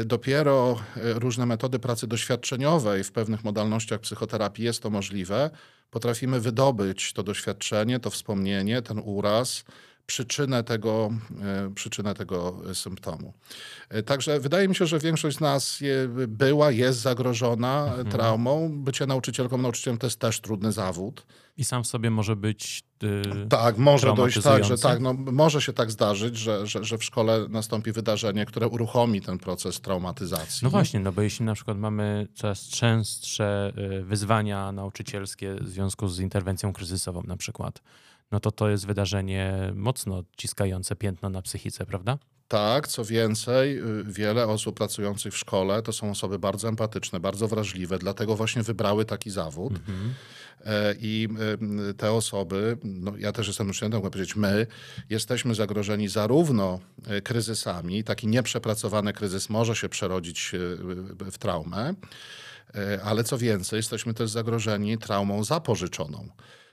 y, 0.00 0.04
dopiero 0.04 0.78
różne 0.96 1.46
metody 1.46 1.78
pracy 1.78 2.06
doświadczeniowej 2.06 3.04
w 3.04 3.12
pewnych 3.12 3.44
modalnościach 3.44 4.00
psychoterapii 4.00 4.64
jest 4.64 4.82
to 4.82 4.90
możliwe, 4.90 5.50
potrafimy 5.90 6.40
wydobyć 6.40 7.12
to 7.12 7.22
doświadczenie, 7.22 8.00
to 8.00 8.10
wspomnienie, 8.10 8.82
ten 8.82 9.00
uraz, 9.04 9.64
przyczynę 10.06 10.64
tego, 10.64 11.10
e, 11.42 11.74
przyczynę 11.74 12.14
tego 12.14 12.62
symptomu. 12.74 13.32
E, 13.88 14.02
także 14.02 14.40
wydaje 14.40 14.68
mi 14.68 14.74
się, 14.74 14.86
że 14.86 14.98
większość 14.98 15.36
z 15.36 15.40
nas 15.40 15.80
je, 15.80 16.08
była, 16.28 16.70
jest 16.70 17.00
zagrożona 17.00 17.84
mhm. 17.84 18.08
traumą. 18.08 18.70
Bycie 18.72 19.06
nauczycielką, 19.06 19.58
nauczycielem 19.58 19.98
to 19.98 20.06
jest 20.06 20.18
też 20.18 20.40
trudny 20.40 20.72
zawód. 20.72 21.26
I 21.56 21.64
sam 21.64 21.84
w 21.84 21.86
sobie 21.86 22.10
może 22.10 22.36
być. 22.36 22.82
Yy, 23.02 23.46
tak, 23.48 23.78
może 23.78 24.14
dojść 24.14 24.42
tak, 24.42 24.64
że 24.64 24.78
tak, 24.78 25.00
no, 25.00 25.12
może 25.12 25.62
się 25.62 25.72
tak 25.72 25.90
zdarzyć, 25.90 26.36
że, 26.36 26.66
że, 26.66 26.84
że 26.84 26.98
w 26.98 27.04
szkole 27.04 27.46
nastąpi 27.48 27.92
wydarzenie, 27.92 28.46
które 28.46 28.68
uruchomi 28.68 29.20
ten 29.20 29.38
proces 29.38 29.80
traumatyzacji. 29.80 30.60
No 30.62 30.70
właśnie, 30.70 31.00
no 31.00 31.12
bo 31.12 31.22
jeśli 31.22 31.44
na 31.44 31.54
przykład 31.54 31.78
mamy 31.78 32.28
coraz 32.34 32.68
częstsze 32.68 33.72
y, 33.98 34.02
wyzwania 34.02 34.72
nauczycielskie 34.72 35.54
w 35.54 35.68
związku 35.68 36.08
z 36.08 36.20
interwencją 36.20 36.72
kryzysową, 36.72 37.22
na 37.22 37.36
przykład, 37.36 37.82
no 38.32 38.40
to 38.40 38.50
to 38.50 38.68
jest 38.68 38.86
wydarzenie 38.86 39.72
mocno 39.74 40.16
odciskające 40.16 40.96
piętno 40.96 41.28
na 41.28 41.42
psychice, 41.42 41.86
prawda? 41.86 42.18
Tak, 42.52 42.88
co 42.88 43.04
więcej, 43.04 43.78
y, 43.78 44.04
wiele 44.04 44.46
osób 44.46 44.76
pracujących 44.76 45.34
w 45.34 45.36
szkole 45.36 45.82
to 45.82 45.92
są 45.92 46.10
osoby 46.10 46.38
bardzo 46.38 46.68
empatyczne, 46.68 47.20
bardzo 47.20 47.48
wrażliwe, 47.48 47.98
dlatego 47.98 48.36
właśnie 48.36 48.62
wybrały 48.62 49.04
taki 49.04 49.30
zawód. 49.30 49.72
Mhm. 49.72 50.14
E, 50.64 50.94
I 50.98 51.28
y, 51.90 51.94
te 51.94 52.12
osoby, 52.12 52.78
no 52.84 53.12
ja 53.18 53.32
też 53.32 53.46
jestem 53.46 53.70
uczniem, 53.70 53.92
mogę 53.92 54.10
powiedzieć, 54.10 54.36
my 54.36 54.66
jesteśmy 55.10 55.54
zagrożeni 55.54 56.08
zarówno 56.08 56.80
kryzysami, 57.24 58.04
taki 58.04 58.26
nieprzepracowany 58.26 59.12
kryzys 59.12 59.50
może 59.50 59.76
się 59.76 59.88
przerodzić 59.88 60.50
y, 60.54 60.76
w 61.30 61.38
traumę, 61.38 61.94
ale 63.04 63.24
co 63.24 63.38
więcej, 63.38 63.76
jesteśmy 63.76 64.14
też 64.14 64.30
zagrożeni 64.30 64.98
traumą 64.98 65.44
zapożyczoną. 65.44 66.28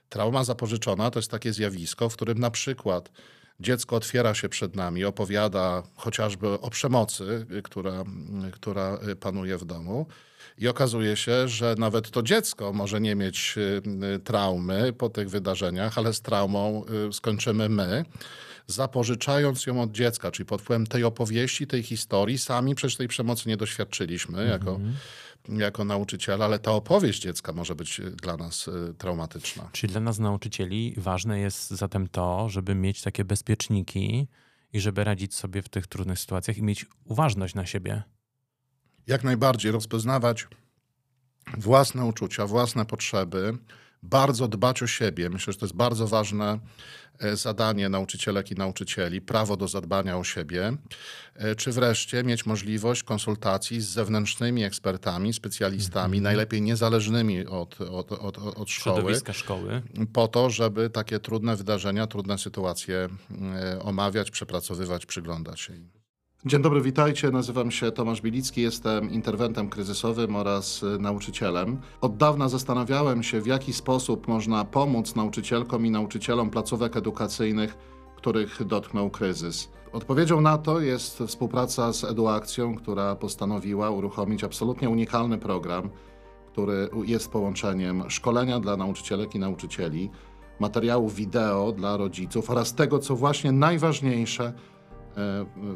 Trauma 0.09 0.43
zapożyczona 0.43 1.11
to 1.11 1.19
jest 1.19 1.31
takie 1.31 1.53
zjawisko, 1.53 2.09
w 2.09 2.13
którym 2.13 2.39
na 2.39 2.51
przykład 2.51 3.11
dziecko 3.59 3.95
otwiera 3.95 4.33
się 4.33 4.49
przed 4.49 4.75
nami, 4.75 5.05
opowiada 5.05 5.83
chociażby 5.95 6.47
o 6.47 6.69
przemocy, 6.69 7.45
która, 7.63 8.03
która 8.51 8.97
panuje 9.19 9.57
w 9.57 9.65
domu. 9.65 10.05
I 10.57 10.67
okazuje 10.67 11.17
się, 11.17 11.47
że 11.47 11.75
nawet 11.77 12.11
to 12.11 12.23
dziecko 12.23 12.73
może 12.73 13.01
nie 13.01 13.15
mieć 13.15 13.55
y, 14.15 14.19
traumy 14.19 14.93
po 14.93 15.09
tych 15.09 15.29
wydarzeniach, 15.29 15.97
ale 15.97 16.13
z 16.13 16.21
traumą 16.21 16.83
y, 17.09 17.13
skończymy 17.13 17.69
my, 17.69 18.05
zapożyczając 18.67 19.65
ją 19.65 19.81
od 19.81 19.91
dziecka, 19.91 20.31
czyli 20.31 20.45
pod 20.45 20.61
wpływem 20.61 20.87
tej 20.87 21.03
opowieści, 21.03 21.67
tej 21.67 21.83
historii. 21.83 22.37
Sami 22.37 22.75
przecież 22.75 22.97
tej 22.97 23.07
przemocy 23.07 23.49
nie 23.49 23.57
doświadczyliśmy 23.57 24.37
mm 24.37 24.47
-hmm. 24.47 24.51
jako 24.51 24.71
mhm 24.71 24.95
jako 25.50 25.86
nauczyciela, 25.86 26.46
ale 26.46 26.60
ta 26.60 26.72
opowieść 26.72 27.22
dziecka 27.22 27.53
może 27.53 27.75
być 27.75 28.00
y, 28.00 28.12
dla 28.12 28.38
nas 28.38 28.68
y, 28.68 28.94
traumatyczna. 28.98 29.70
Czyli 29.72 29.91
dla 29.91 30.01
nas 30.01 30.20
nauczycieli 30.20 30.94
ważne 30.98 31.39
jest 31.39 31.70
zatem 31.70 32.08
to, 32.08 32.50
żeby 32.50 32.75
mieć 32.75 33.01
takie 33.01 33.25
bezpieczniki 33.25 34.27
i 34.74 34.79
żeby 34.79 35.03
radzić 35.03 35.36
sobie 35.36 35.62
w 35.62 35.70
tych 35.70 35.88
trudnych 35.88 36.20
sytuacjach 36.20 36.58
i 36.58 36.63
mieć 36.63 36.86
uważność 37.06 37.56
na 37.56 37.65
siebie. 37.65 38.03
Jak 39.08 39.24
najbardziej 39.24 39.72
rozpoznawać 39.72 40.48
własne 41.58 42.06
uczucia, 42.06 42.48
własne 42.48 42.86
potrzeby, 42.86 43.58
bardzo 44.03 44.48
dbać 44.48 44.84
o 44.84 44.88
siebie. 44.88 45.29
Myślę, 45.29 45.53
że 45.53 45.60
to 45.60 45.65
jest 45.65 45.75
bardzo 45.75 46.08
ważne 46.08 46.60
e, 47.20 47.36
zadanie 47.36 47.89
nauczycielek 47.89 48.51
i 48.51 48.56
nauczycieli, 48.56 49.22
prawo 49.22 49.58
do 49.58 49.68
zadbania 49.68 50.18
o 50.18 50.24
siebie, 50.24 50.74
e, 51.36 51.56
czy 51.56 51.72
wreszcie 51.72 52.24
mieć 52.24 52.46
możliwość 52.46 53.03
konsultacji 53.03 53.82
z 53.82 53.88
zewnętrznymi 53.88 54.63
ekspertami, 54.63 55.34
specjalistami, 55.34 56.18
mm 56.18 56.20
-hmm. 56.20 56.24
najlepiej 56.24 56.62
niezależnymi 56.62 57.46
od, 57.46 57.82
od, 57.82 58.12
od, 58.12 58.38
od 58.38 58.70
szkoły, 58.70 59.13
szkoły, 59.34 59.82
po 60.13 60.27
to, 60.27 60.50
żeby 60.50 60.89
takie 60.89 61.20
trudne 61.20 61.56
wydarzenia, 61.56 62.08
trudne 62.08 62.38
sytuacje 62.38 63.10
e, 63.56 63.82
omawiać, 63.82 64.32
przepracowywać, 64.32 65.06
przyglądać 65.06 65.60
się 65.60 65.75
im. 65.75 65.99
Dzień 66.46 66.62
dobry, 66.62 66.81
witajcie. 66.81 67.31
Nazywam 67.31 67.72
się 67.72 67.91
Tomasz 67.91 68.22
Bilicki, 68.22 68.62
jestem 68.62 69.12
interwentem 69.12 69.69
kryzysowym 69.69 70.36
oraz 70.36 70.84
y, 70.84 71.00
nauczycielem. 71.00 71.77
Od 72.01 72.17
dawna 72.17 72.50
zastanawiałem 72.50 73.24
się, 73.24 73.41
w 73.41 73.48
jaki 73.48 73.74
sposób 73.74 74.27
można 74.27 74.65
pomóc 74.65 75.15
nauczycielkom 75.15 75.86
i 75.86 75.91
nauczycielom 75.91 76.50
placówek 76.50 76.98
edukacyjnych, 76.98 77.77
których 78.15 78.63
dotknął 78.63 79.10
kryzys. 79.10 79.69
Odpowiedzią 79.93 80.41
na 80.41 80.58
to 80.58 80.79
jest 80.79 81.24
współpraca 81.27 81.93
z 81.93 82.03
Eduakcją, 82.03 82.75
która 82.75 83.15
postanowiła 83.15 83.89
uruchomić 83.89 84.43
absolutnie 84.43 84.89
unikalny 84.89 85.38
program, 85.38 85.89
który 86.48 86.89
jest 87.05 87.31
połączeniem 87.31 88.10
szkolenia 88.10 88.60
dla 88.60 88.77
nauczycielek 88.77 89.36
i 89.36 89.39
nauczycieli, 89.39 90.10
materiałów 90.60 91.15
wideo 91.15 91.72
dla 91.72 91.98
rodziców 91.98 92.50
oraz 92.50 92.75
tego, 92.75 93.00
co 93.00 93.15
właśnie 93.15 93.51
najważniejsze, 93.51 94.53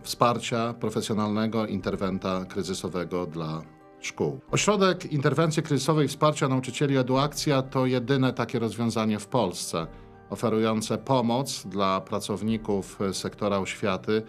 wsparcia 0.03 0.73
profesjonalnego 0.73 1.67
interwenta 1.67 2.45
kryzysowego 2.45 3.25
dla 3.25 3.62
szkół. 4.00 4.39
Ośrodek 4.51 5.12
Interwencji 5.12 5.63
Kryzysowej 5.63 6.07
Wsparcia 6.07 6.47
Nauczycieli 6.47 6.97
Eduakcja 6.97 7.62
to 7.62 7.85
jedyne 7.85 8.33
takie 8.33 8.59
rozwiązanie 8.59 9.19
w 9.19 9.27
Polsce, 9.27 9.88
oferujące 10.29 10.97
pomoc 10.97 11.65
dla 11.65 12.01
pracowników 12.01 13.00
sektora 13.12 13.57
oświaty 13.57 14.21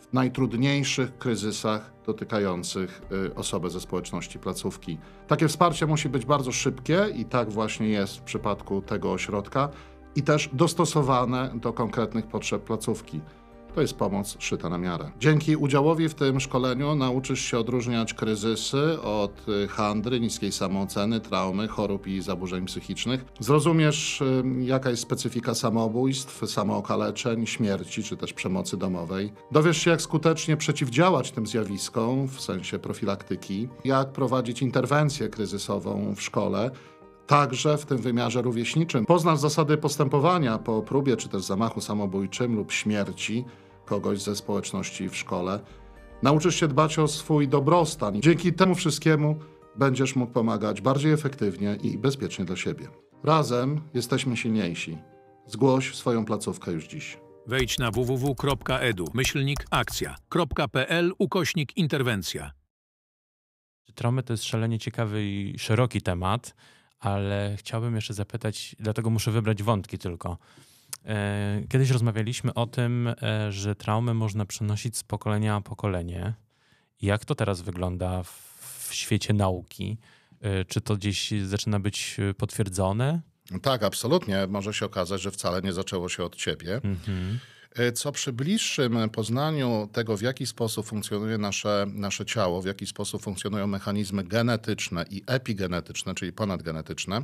w 0.00 0.12
najtrudniejszych 0.12 1.18
kryzysach 1.18 1.92
dotykających 2.06 3.02
y, 3.26 3.34
osoby 3.34 3.70
ze 3.70 3.80
społeczności 3.80 4.38
placówki. 4.38 4.98
Takie 5.26 5.48
wsparcie 5.48 5.86
musi 5.86 6.08
być 6.08 6.26
bardzo 6.26 6.52
szybkie 6.52 7.06
i 7.14 7.24
tak 7.24 7.50
właśnie 7.50 7.88
jest 7.88 8.16
w 8.16 8.22
przypadku 8.22 8.82
tego 8.82 9.12
ośrodka 9.12 9.68
i 10.16 10.22
też 10.22 10.50
dostosowane 10.52 11.50
do 11.54 11.72
konkretnych 11.72 12.26
potrzeb 12.26 12.64
placówki. 12.64 13.20
To 13.74 13.80
jest 13.80 13.94
pomoc 13.94 14.36
szyta 14.38 14.68
na 14.68 14.78
miarę. 14.78 15.10
Dzięki 15.18 15.56
udziałowi 15.56 16.08
w 16.08 16.14
tym 16.14 16.40
szkoleniu 16.40 16.94
nauczysz 16.94 17.40
się 17.40 17.58
odróżniać 17.58 18.14
kryzysy 18.14 19.02
od 19.02 19.48
y, 19.48 19.68
handry, 19.68 20.20
niskiej 20.20 20.52
samooceny, 20.52 21.20
traumy, 21.20 21.68
chorób 21.68 22.06
i 22.06 22.20
zaburzeń 22.20 22.66
psychicznych. 22.66 23.24
Zrozumiesz, 23.40 24.22
jaka 24.60 24.90
jest 24.90 25.02
specyfika 25.02 25.54
samobójstw, 25.54 26.50
samookaleczeń, 26.50 27.46
śmierci 27.46 28.02
czy 28.02 28.16
też 28.16 28.32
przemocy 28.32 28.76
domowej. 28.76 29.32
Dowiesz 29.52 29.78
się, 29.78 29.90
jak 29.90 30.02
skutecznie 30.02 30.56
przeciwdziałać 30.56 31.30
tym 31.30 31.46
zjawiskom 31.46 32.28
w 32.28 32.40
sensie 32.40 32.78
profilaktyki, 32.78 33.68
jak 33.84 34.12
prowadzić 34.12 34.62
interwencję 34.62 35.28
kryzysową 35.28 36.14
w 36.16 36.22
szkole 36.22 36.70
także 37.26 37.78
w 37.78 37.86
tym 37.86 37.98
wymiarze 37.98 38.42
rówieśniczym. 38.42 39.06
Poznasz 39.06 39.38
zasady 39.38 39.76
postępowania 39.76 40.58
po 40.58 40.82
próbie 40.82 41.16
czy 41.16 41.28
też 41.28 41.42
zamachu 41.42 41.80
samobójczym 41.80 42.56
lub 42.56 42.72
śmierci 42.72 43.44
kogoś 43.84 44.22
ze 44.22 44.36
społeczności 44.36 45.08
w 45.08 45.16
szkole. 45.16 45.60
Nauczysz 46.22 46.54
się 46.56 46.68
dbać 46.68 46.98
o 46.98 47.08
swój 47.08 47.48
dobrostan. 47.48 48.20
Dzięki 48.20 48.52
temu 48.52 48.74
wszystkiemu 48.74 49.36
będziesz 49.76 50.16
mógł 50.16 50.32
pomagać 50.32 50.80
bardziej 50.80 51.12
efektywnie 51.12 51.78
i 51.82 51.98
bezpiecznie 51.98 52.44
dla 52.44 52.56
siebie. 52.56 52.88
Razem 53.24 53.80
jesteśmy 53.94 54.36
silniejsi. 54.36 54.98
Zgłoś 55.46 55.94
swoją 55.94 56.24
placówkę 56.24 56.72
już 56.72 56.86
dziś. 56.86 57.18
Wejdź 57.46 57.78
na 57.78 57.90
www.edu 57.90 59.04
myślnik 59.14 59.66
akcja.pl 59.70 61.12
ukośnik 61.18 61.76
interwencja. 61.76 62.50
Traumy 63.94 64.22
to 64.22 64.32
jest 64.32 64.44
szalenie 64.44 64.78
ciekawy 64.78 65.24
i 65.24 65.58
szeroki 65.58 66.02
temat, 66.02 66.54
ale 67.04 67.54
chciałbym 67.58 67.94
jeszcze 67.94 68.14
zapytać, 68.14 68.76
dlatego 68.78 69.10
muszę 69.10 69.30
wybrać 69.30 69.62
wątki 69.62 69.98
tylko. 69.98 70.38
E, 71.04 71.62
kiedyś 71.68 71.90
rozmawialiśmy 71.90 72.54
o 72.54 72.66
tym, 72.66 73.14
e, 73.22 73.52
że 73.52 73.74
traumy 73.74 74.14
można 74.14 74.46
przenosić 74.46 74.96
z 74.96 75.04
pokolenia 75.04 75.54
na 75.54 75.60
pokolenie. 75.60 76.34
Jak 77.02 77.24
to 77.24 77.34
teraz 77.34 77.60
wygląda 77.60 78.22
w 78.22 78.88
świecie 78.90 79.34
nauki? 79.34 79.98
Y, 80.60 80.64
czy 80.64 80.80
to 80.80 80.96
gdzieś 80.96 81.30
zaczyna 81.44 81.80
być 81.80 82.16
potwierdzone? 82.38 83.20
Tak, 83.62 83.82
absolutnie. 83.82 84.46
Może 84.48 84.74
się 84.74 84.86
okazać, 84.86 85.22
że 85.22 85.30
wcale 85.30 85.62
nie 85.62 85.72
zaczęło 85.72 86.08
się 86.08 86.24
od 86.24 86.36
ciebie. 86.36 86.74
Mhm. 86.74 87.38
Y, 87.78 87.92
Co 87.92 88.12
przy 88.12 88.32
bliższym 88.32 89.10
poznaniu 89.10 89.88
tego, 89.92 90.16
w 90.16 90.22
jaki 90.22 90.46
sposób 90.46 90.86
funkcjonuje 90.86 91.38
nasze, 91.38 91.86
nasze 91.88 92.26
ciało, 92.26 92.62
w 92.62 92.66
jaki 92.66 92.86
sposób 92.86 93.22
funkcjonują 93.22 93.66
mechanizmy 93.66 94.24
genetyczne 94.24 95.04
i 95.10 95.22
epigenetyczne, 95.26 96.14
czyli 96.14 96.32
ponadgenetyczne, 96.32 97.22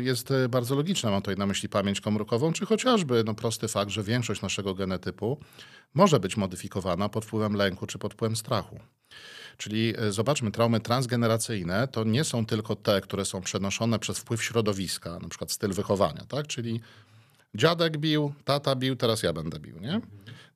jest 0.00 0.30
y, 0.30 0.48
bardzo 0.48 0.74
logiczne. 0.74 1.10
Mam 1.10 1.22
tutaj 1.22 1.36
na 1.36 1.46
myśli 1.46 1.68
pamięć 1.68 2.00
komórkową, 2.00 2.52
czy 2.52 2.66
chociażby 2.66 3.24
no, 3.24 3.34
prosty 3.34 3.68
fakt, 3.68 3.90
że 3.90 4.02
większość 4.02 4.42
naszego 4.42 4.74
genetypu 4.74 5.40
może 5.94 6.20
być 6.20 6.36
modyfikowana 6.36 7.08
pod 7.08 7.24
wpływem 7.24 7.54
lęku 7.54 7.86
czy 7.86 7.98
pod 7.98 8.14
wpływem 8.14 8.36
strachu. 8.36 8.80
Czyli 9.56 9.94
e, 9.98 10.12
zobaczmy, 10.12 10.50
traumy 10.50 10.80
transgeneracyjne 10.80 11.88
to 11.88 12.04
nie 12.04 12.24
są 12.24 12.46
tylko 12.46 12.76
te, 12.76 13.00
które 13.00 13.24
są 13.24 13.40
przenoszone 13.40 13.98
przez 13.98 14.18
wpływ 14.18 14.44
środowiska, 14.44 15.18
na 15.18 15.28
przykład 15.28 15.52
styl 15.52 15.72
wychowania, 15.72 16.24
tak? 16.28 16.46
Czyli 16.46 16.80
dziadek 17.54 17.98
bił, 17.98 18.32
tata 18.44 18.76
bił, 18.76 18.96
teraz 18.96 19.22
ja 19.22 19.32
będę 19.32 19.60
bił, 19.60 19.80
nie? 19.80 20.00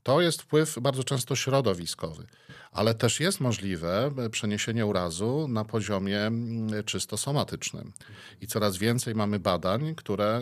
To 0.03 0.21
jest 0.21 0.43
wpływ 0.43 0.79
bardzo 0.81 1.05
często 1.05 1.37
środowiskowy, 1.37 2.27
ale 2.73 2.95
też 2.95 3.21
jest 3.21 3.41
możliwe 3.41 4.11
e, 4.19 4.31
przeniesienie 4.31 4.87
urazu 4.87 5.49
na 5.49 5.65
poziomie 5.65 6.21
mm, 6.21 6.85
czysto 6.85 7.17
somatycznym. 7.17 7.93
I 8.41 8.47
coraz 8.47 8.77
więcej 8.77 9.15
mamy 9.15 9.41
badań, 9.41 9.95
które 9.95 10.41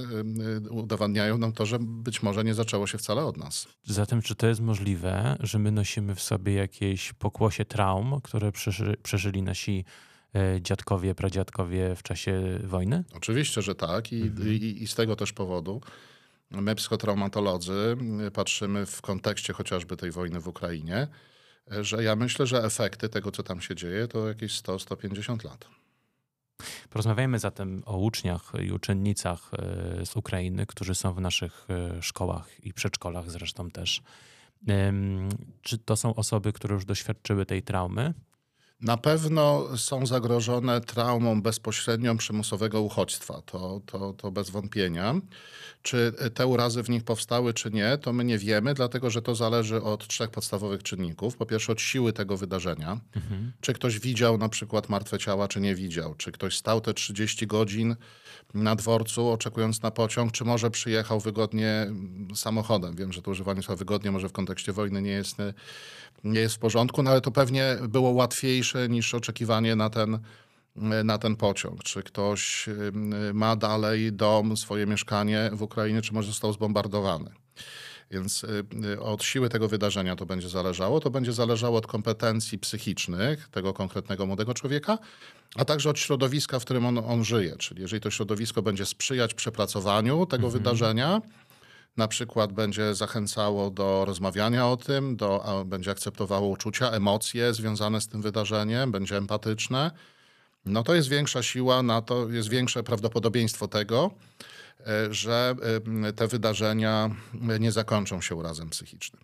y, 0.66 0.70
udowadniają 0.70 1.38
nam 1.38 1.52
to, 1.52 1.66
że 1.66 1.78
być 1.80 2.22
może 2.22 2.44
nie 2.44 2.54
zaczęło 2.54 2.86
się 2.86 2.98
wcale 2.98 3.24
od 3.24 3.36
nas. 3.36 3.68
Zatem, 3.84 4.22
czy 4.22 4.34
to 4.34 4.46
jest 4.46 4.60
możliwe, 4.60 5.36
że 5.40 5.58
my 5.58 5.72
nosimy 5.72 6.14
w 6.14 6.22
sobie 6.22 6.54
jakieś 6.54 7.12
pokłosie 7.12 7.64
traum, 7.64 8.20
które 8.22 8.52
przeży, 8.52 8.96
przeżyli 9.02 9.42
nasi 9.42 9.84
e, 10.34 10.62
dziadkowie, 10.62 11.14
pradziadkowie 11.14 11.96
w 11.96 12.02
czasie 12.02 12.42
wojny? 12.64 13.04
Oczywiście, 13.14 13.62
że 13.62 13.74
tak 13.74 14.12
i, 14.12 14.16
i, 14.46 14.82
i 14.82 14.86
z 14.86 14.94
tego 14.94 15.16
też 15.16 15.32
powodu 15.32 15.80
my 16.50 16.74
psychotraumatolodzy 16.74 17.96
patrzymy 18.32 18.86
w 18.86 19.02
kontekście 19.02 19.52
chociażby 19.52 19.96
tej 19.96 20.10
wojny 20.10 20.40
w 20.40 20.48
Ukrainie, 20.48 21.08
że 21.80 22.04
ja 22.04 22.16
myślę, 22.16 22.46
że 22.46 22.64
efekty 22.64 23.08
tego, 23.08 23.30
co 23.32 23.42
tam 23.42 23.60
się 23.60 23.74
dzieje, 23.74 24.08
to 24.08 24.28
jakieś 24.28 24.62
100-150 24.62 25.44
lat. 25.44 25.68
Porozmawiajmy 26.90 27.38
zatem 27.38 27.82
o 27.86 27.96
uczniach 27.96 28.52
i 28.62 28.72
uczennicach 28.72 29.50
e, 29.52 30.06
z 30.06 30.16
Ukrainy, 30.16 30.66
którzy 30.66 30.94
są 30.94 31.14
w 31.14 31.20
naszych 31.20 31.66
e, 31.70 32.02
szkołach 32.02 32.64
i 32.64 32.72
przedszkolach 32.72 33.30
zresztą 33.30 33.70
też. 33.70 34.02
Czy 35.62 35.78
to 35.78 35.96
są 35.96 36.14
osoby, 36.14 36.52
które 36.52 36.74
już 36.74 36.84
doświadczyły 36.84 37.46
tej 37.46 37.62
traumy? 37.62 38.14
Na 38.82 38.96
pewno 38.96 39.68
są 39.76 40.06
zagrożone 40.06 40.80
traumą 40.80 41.42
bezpośrednią 41.42 42.16
przymusowego 42.16 42.80
uchodźstwa, 42.80 43.42
to, 43.42 43.80
to, 43.86 44.12
to 44.12 44.30
bez 44.30 44.50
wątpienia. 44.50 45.14
Czy 45.82 46.12
te 46.34 46.46
urazy 46.46 46.82
w 46.82 46.90
nich 46.90 47.04
powstały, 47.04 47.54
czy 47.54 47.70
nie, 47.70 47.98
to 47.98 48.12
my 48.12 48.24
nie 48.24 48.38
wiemy, 48.38 48.74
dlatego 48.74 49.10
że 49.10 49.22
to 49.22 49.34
zależy 49.34 49.82
od 49.82 50.08
trzech 50.08 50.30
podstawowych 50.30 50.82
czynników. 50.82 51.36
Po 51.36 51.46
pierwsze, 51.46 51.72
od 51.72 51.80
siły 51.80 52.12
tego 52.12 52.36
wydarzenia. 52.36 53.00
Czy 53.60 53.72
ktoś 53.72 53.98
widział 53.98 54.38
na 54.38 54.48
przykład 54.48 54.88
martwe 54.88 55.18
ciała, 55.18 55.48
czy 55.48 55.60
nie 55.60 55.74
widział? 55.74 56.14
Czy 56.14 56.32
ktoś 56.32 56.56
stał 56.56 56.80
te 56.80 56.94
30 56.94 57.46
godzin 57.46 57.96
na 58.54 58.76
dworcu, 58.76 59.28
oczekując 59.28 59.82
na 59.82 59.90
pociąg, 59.90 60.32
czy 60.32 60.44
może 60.44 60.70
przyjechał 60.70 61.20
wygodnie 61.20 61.68
mm, 61.68 62.28
samochodem? 62.34 62.96
Wiem, 62.96 63.12
że 63.12 63.22
to 63.22 63.30
używanie 63.30 63.62
słowa 63.62 63.78
wygodnie 63.78 64.10
może 64.10 64.28
w 64.28 64.32
kontekście 64.32 64.72
wojny 64.72 65.02
nie 65.02 65.10
jest, 65.10 65.40
y, 65.40 65.54
nie 66.24 66.40
jest 66.40 66.54
w 66.54 66.58
porządku, 66.58 67.02
no 67.02 67.10
ale 67.10 67.20
to 67.20 67.30
pewnie 67.30 67.76
było 67.88 68.10
łatwiejsze 68.10 68.88
niż 68.88 69.14
oczekiwanie 69.14 69.76
na 69.76 69.90
ten, 69.90 70.18
na 71.04 71.18
ten 71.18 71.36
pociąg. 71.36 71.82
Czy 71.82 72.02
ktoś 72.02 72.68
y, 72.68 72.92
ma 73.34 73.56
dalej 73.56 74.12
dom, 74.12 74.56
swoje 74.56 74.86
mieszkanie 74.86 75.50
w 75.52 75.62
Ukrainie, 75.62 76.02
czy 76.02 76.14
może 76.14 76.28
został 76.28 76.52
zbombardowany? 76.52 77.30
Więc 78.10 78.44
y, 78.44 78.64
y, 78.84 79.00
od 79.00 79.24
siły 79.24 79.48
tego 79.48 79.68
wydarzenia 79.68 80.16
to 80.16 80.26
będzie 80.26 80.48
zależało. 80.48 81.00
To 81.00 81.10
będzie 81.10 81.32
zależało 81.32 81.78
od 81.78 81.86
kompetencji 81.86 82.58
psychicznych 82.58 83.48
tego 83.48 83.72
konkretnego 83.72 84.26
młodego 84.26 84.54
człowieka, 84.54 84.98
a 85.56 85.64
także 85.64 85.90
od 85.90 85.98
środowiska, 85.98 86.58
w 86.58 86.64
którym 86.64 86.86
on, 86.86 86.98
on 86.98 87.24
żyje. 87.24 87.56
Czyli 87.56 87.82
jeżeli 87.82 88.00
to 88.00 88.10
środowisko 88.10 88.62
będzie 88.62 88.86
sprzyjać 88.86 89.34
przepracowaniu 89.34 90.26
tego 90.26 90.50
wydarzenia, 90.50 91.20
na 91.96 92.08
przykład 92.08 92.52
będzie 92.52 92.94
zachęcało 92.94 93.70
do 93.70 94.04
rozmawiania 94.04 94.68
o 94.68 94.76
tym, 94.76 95.16
do, 95.16 95.64
będzie 95.66 95.90
akceptowało 95.90 96.48
uczucia, 96.48 96.90
emocje 96.90 97.54
związane 97.54 98.00
z 98.00 98.08
tym 98.08 98.22
wydarzeniem, 98.22 98.92
będzie 98.92 99.16
empatyczne, 99.16 99.90
no 100.64 100.82
to 100.82 100.94
jest 100.94 101.08
większa 101.08 101.42
siła 101.42 101.82
na 101.82 102.02
to, 102.02 102.28
jest 102.28 102.48
większe 102.48 102.82
prawdopodobieństwo 102.82 103.68
tego, 103.68 104.10
e, 104.80 105.14
że 105.14 105.54
e, 106.06 106.12
te 106.12 106.28
wydarzenia 106.28 107.10
nie 107.60 107.72
zakończą 107.72 108.20
się 108.20 108.34
urazem 108.34 108.70
psychicznym. 108.70 109.22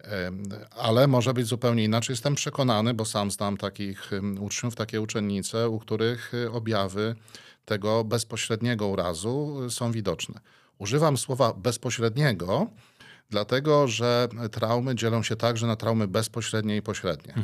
E, 0.00 0.30
Ale 0.76 1.06
może 1.06 1.34
być 1.34 1.46
zupełnie 1.46 1.84
inaczej. 1.84 2.12
Jestem 2.12 2.34
przekonany, 2.34 2.94
bo 2.94 3.04
sam 3.04 3.30
znam 3.30 3.56
takich 3.56 4.10
uczniów, 4.40 4.74
takie 4.74 5.00
uczennice, 5.00 5.68
u 5.68 5.78
których 5.78 6.32
objawy 6.52 7.14
tego 7.64 8.04
bezpośredniego 8.04 8.86
urazu 8.86 9.60
są 9.70 9.92
widoczne. 9.92 10.40
Używam 10.80 11.18
słowa 11.18 11.52
bezpośredniego, 11.52 12.66
dlatego 13.30 13.88
że 13.88 14.28
traumy 14.52 14.94
dzielą 14.94 15.22
się 15.22 15.36
także 15.36 15.66
na 15.66 15.76
traumy 15.76 16.08
bezpośrednie 16.08 16.76
i 16.76 16.82
pośrednie. 16.82 17.34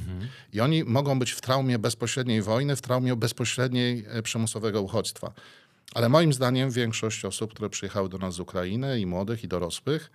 I 0.53 0.61
oni 0.61 0.85
mogą 0.85 1.19
być 1.19 1.31
w 1.31 1.41
traumie 1.41 1.79
bezpośredniej 1.79 2.43
wojny, 2.43 2.77
w 2.77 2.83
traumie 2.83 3.17
bezpośredniej 3.17 4.05
e, 4.09 4.23
przymusowego 4.23 4.83
uchodźstwa. 4.83 5.33
Ale 5.95 6.09
moim 6.09 6.33
zdaniem 6.33 6.71
większość 6.71 7.25
osób, 7.25 7.51
które 7.55 7.71
przyjechały 7.71 8.09
do 8.09 8.19
nas 8.19 8.35
z 8.35 8.41
Ukrainy, 8.41 9.01
i 9.01 9.07
młodych, 9.07 9.45
i 9.45 9.49
dorosłych, 9.49 10.11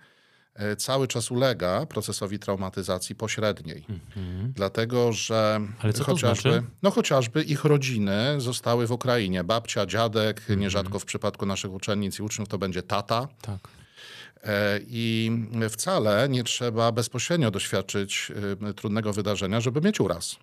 cały 0.78 1.08
czas 1.08 1.30
ulega 1.30 1.86
procesowi 1.86 2.38
traumatyzacji 2.38 3.14
pośredniej. 3.14 3.86
Dlatego, 4.54 5.12
że 5.12 5.60
Ale 5.78 5.92
co 5.92 6.04
to 6.04 6.12
chociażby, 6.12 6.50
znaczy? 6.50 6.66
no 6.82 6.90
chociażby 6.90 7.42
ich 7.42 7.64
rodziny 7.64 8.34
zostały 8.40 8.86
w 8.86 8.92
Ukrainie. 8.92 9.44
Babcia, 9.44 9.86
dziadek, 9.86 10.38
Mhm. 10.40 10.60
nierzadko 10.60 10.98
w 10.98 11.04
przypadku 11.04 11.46
naszych 11.46 11.72
uczennic 11.72 12.18
i 12.18 12.22
uczniów 12.22 12.48
to 12.48 12.58
będzie 12.58 12.82
tata. 12.82 13.28
Tak. 13.42 13.58
E, 14.44 14.80
I 14.86 15.30
wcale 15.70 16.28
nie 16.28 16.44
trzeba 16.44 16.92
bezpośrednio 16.92 17.50
doświadczyć 17.50 18.32
y, 18.70 18.74
trudnego 18.74 19.12
wydarzenia, 19.12 19.60
żeby 19.60 19.80
mieć 19.80 20.00
uraz. 20.00 20.36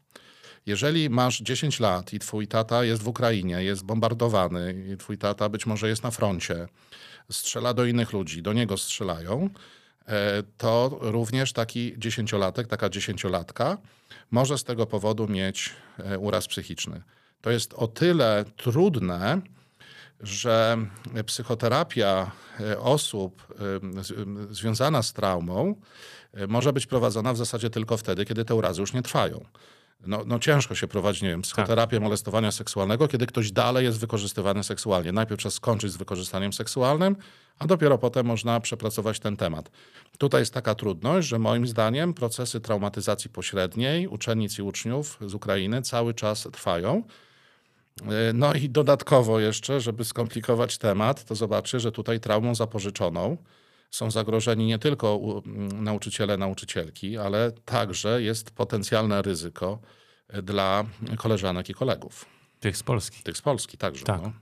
Jeżeli 0.65 1.09
masz 1.09 1.39
10 1.39 1.79
lat 1.79 2.13
i 2.13 2.19
twój 2.19 2.47
tata 2.47 2.83
jest 2.83 3.03
w 3.03 3.07
Ukrainie, 3.07 3.63
jest 3.63 3.83
bombardowany, 3.83 4.85
i 4.93 4.97
twój 4.97 5.17
tata 5.17 5.49
być 5.49 5.65
może 5.65 5.89
jest 5.89 6.03
na 6.03 6.11
froncie, 6.11 6.67
strzela 7.31 7.73
do 7.73 7.85
innych 7.85 8.13
ludzi, 8.13 8.41
do 8.41 8.53
niego 8.53 8.77
strzelają, 8.77 9.43
e, 9.45 9.49
to 10.57 10.97
również 11.01 11.53
taki 11.53 11.93
dziesięciolatek, 11.97 12.67
taka 12.67 12.89
dziesięciolatka 12.89 13.77
może 14.31 14.57
z 14.57 14.63
tego 14.63 14.85
powodu 14.85 15.27
mieć 15.27 15.69
e, 15.97 16.19
uraz 16.19 16.47
psychiczny. 16.47 17.01
To 17.41 17.51
jest 17.51 17.73
o 17.73 17.87
tyle 17.87 18.45
trudne, 18.57 19.41
że 20.19 20.77
psychoterapia 21.25 22.31
e, 22.59 22.79
osób 22.79 23.47
e, 23.51 23.55
e, 23.55 24.53
związana 24.53 25.03
z 25.03 25.13
traumą 25.13 25.75
e, 26.33 26.47
może 26.47 26.73
być 26.73 26.85
prowadzona 26.85 27.33
w 27.33 27.37
zasadzie 27.37 27.69
tylko 27.69 27.97
wtedy, 27.97 28.25
kiedy 28.25 28.45
te 28.45 28.55
urazy 28.55 28.81
już 28.81 28.93
nie 28.93 29.01
trwają. 29.01 29.45
No, 30.07 30.23
no 30.25 30.39
ciężko 30.39 30.75
się 30.75 30.87
prowadzi, 30.87 31.23
nie 31.25 31.29
wiem, 31.29 31.41
psychoterapię 31.41 31.99
molestowania 31.99 32.51
seksualnego, 32.51 33.07
kiedy 33.07 33.25
ktoś 33.25 33.51
dalej 33.51 33.85
jest 33.85 33.99
wykorzystywany 33.99 34.63
seksualnie. 34.63 35.11
Najpierw 35.11 35.39
trzeba 35.39 35.51
skończyć 35.51 35.91
z 35.91 35.97
wykorzystaniem 35.97 36.53
seksualnym, 36.53 37.15
a 37.59 37.67
dopiero 37.67 37.97
potem 37.97 38.25
można 38.25 38.59
przepracować 38.59 39.19
ten 39.19 39.37
temat. 39.37 39.71
Tutaj 40.17 40.41
jest 40.41 40.53
taka 40.53 40.75
trudność, 40.75 41.27
że 41.27 41.39
moim 41.39 41.67
zdaniem 41.67 42.13
procesy 42.13 42.59
traumatyzacji 42.59 43.29
pośredniej 43.29 44.07
uczennic 44.07 44.59
i 44.59 44.61
uczniów 44.61 45.17
z 45.25 45.33
Ukrainy 45.33 45.81
cały 45.81 46.13
czas 46.13 46.47
trwają. 46.53 47.03
No 48.33 48.53
i 48.53 48.69
dodatkowo 48.69 49.39
jeszcze, 49.39 49.81
żeby 49.81 50.05
skomplikować 50.05 50.77
temat, 50.77 51.25
to 51.25 51.35
zobaczy, 51.35 51.79
że 51.79 51.91
tutaj 51.91 52.19
traumą 52.19 52.55
zapożyczoną 52.55 53.37
są 53.89 54.11
zagrożeni 54.11 54.65
nie 54.65 54.79
tylko 54.79 55.41
nauczyciele, 55.73 56.37
nauczycielki, 56.37 57.17
ale 57.17 57.51
także 57.51 58.21
jest 58.21 58.51
potencjalne 58.51 59.21
ryzyko 59.21 59.79
e, 60.27 60.41
dla 60.41 60.85
koleżanek 61.17 61.69
i 61.69 61.73
kolegów. 61.73 62.25
Tych 62.59 62.77
z 62.77 62.83
Polski. 62.83 63.23
Tych 63.23 63.37
z 63.37 63.41
Polski 63.41 63.77
także. 63.77 64.05
Tak. 64.05 64.21
No. 64.21 64.33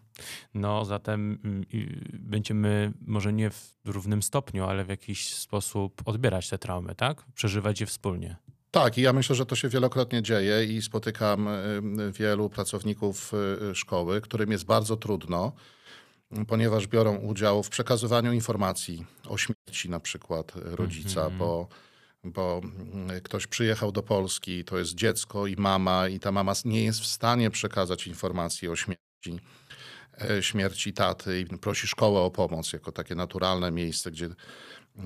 No 0.54 0.86
zatem 0.86 1.40
mm, 1.44 1.66
będziemy 2.14 2.94
może 3.02 3.34
nie 3.34 3.50
w 3.50 3.74
równym 3.86 4.24
stopniu, 4.24 4.66
ale 4.66 4.86
w 4.86 4.90
jakiś 4.90 5.34
sposób 5.34 6.02
odbierać 6.06 6.50
te 6.50 6.58
traumy, 6.58 6.96
tak? 6.96 7.26
Przeżywać 7.36 7.82
je 7.82 7.88
wspólnie. 7.88 8.36
Tak, 8.72 8.98
i 8.98 9.02
ja 9.02 9.14
myślę, 9.14 9.36
że 9.36 9.46
to 9.46 9.56
się 9.56 9.70
wielokrotnie 9.70 10.22
dzieje 10.22 10.66
i 10.66 10.82
spotykam 10.82 11.48
y, 11.48 12.12
wielu 12.12 12.50
pracowników 12.50 13.32
y, 13.72 13.76
szkoły, 13.76 14.22
którym 14.22 14.52
jest 14.52 14.66
bardzo 14.66 14.98
trudno, 14.98 15.52
ponieważ 16.48 16.88
biorą 16.88 17.16
udział 17.16 17.64
w 17.64 17.70
przekazywaniu 17.70 18.34
informacji 18.34 19.06
o 19.28 19.38
śmierci 19.38 19.90
na 19.90 20.00
przykład 20.00 20.52
rodzica, 20.56 21.30
bo 21.30 21.68
bo 22.24 22.62
mm, 22.64 23.22
ktoś 23.22 23.48
przyjechał 23.48 23.92
do 23.92 24.04
Polski, 24.04 24.64
to 24.64 24.78
jest 24.78 24.96
dziecko 24.96 25.48
i 25.48 25.56
mama, 25.56 26.08
i 26.08 26.20
ta 26.20 26.32
mama 26.32 26.54
nie 26.66 26.84
jest 26.84 27.00
w 27.00 27.06
stanie 27.06 27.50
przekazać 27.52 28.08
informacji 28.08 28.70
o 28.70 28.76
śmierci, 28.76 29.40
e, 30.22 30.44
śmierci 30.44 30.94
taty 30.94 31.40
i 31.40 31.46
prosi 31.46 31.88
szkołę 31.88 32.20
o 32.20 32.32
pomoc 32.32 32.74
jako 32.74 32.92
takie 32.92 33.16
naturalne 33.16 33.72
miejsce, 33.72 34.12
gdzie, 34.12 34.30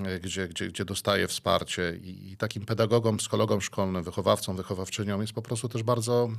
e, 0.04 0.20
gdzie, 0.20 0.48
gdzie, 0.48 0.68
gdzie 0.68 0.84
dostaje 0.84 1.28
wsparcie. 1.28 1.98
I, 2.02 2.32
I 2.32 2.36
takim 2.36 2.64
pedagogom, 2.64 3.16
psychologom 3.16 3.60
szkolnym, 3.60 4.02
wychowawcom, 4.02 4.56
wychowawczyniom 4.56 5.20
jest 5.20 5.32
po 5.32 5.42
prostu 5.42 5.68
też 5.68 5.82
bardzo, 5.82 6.30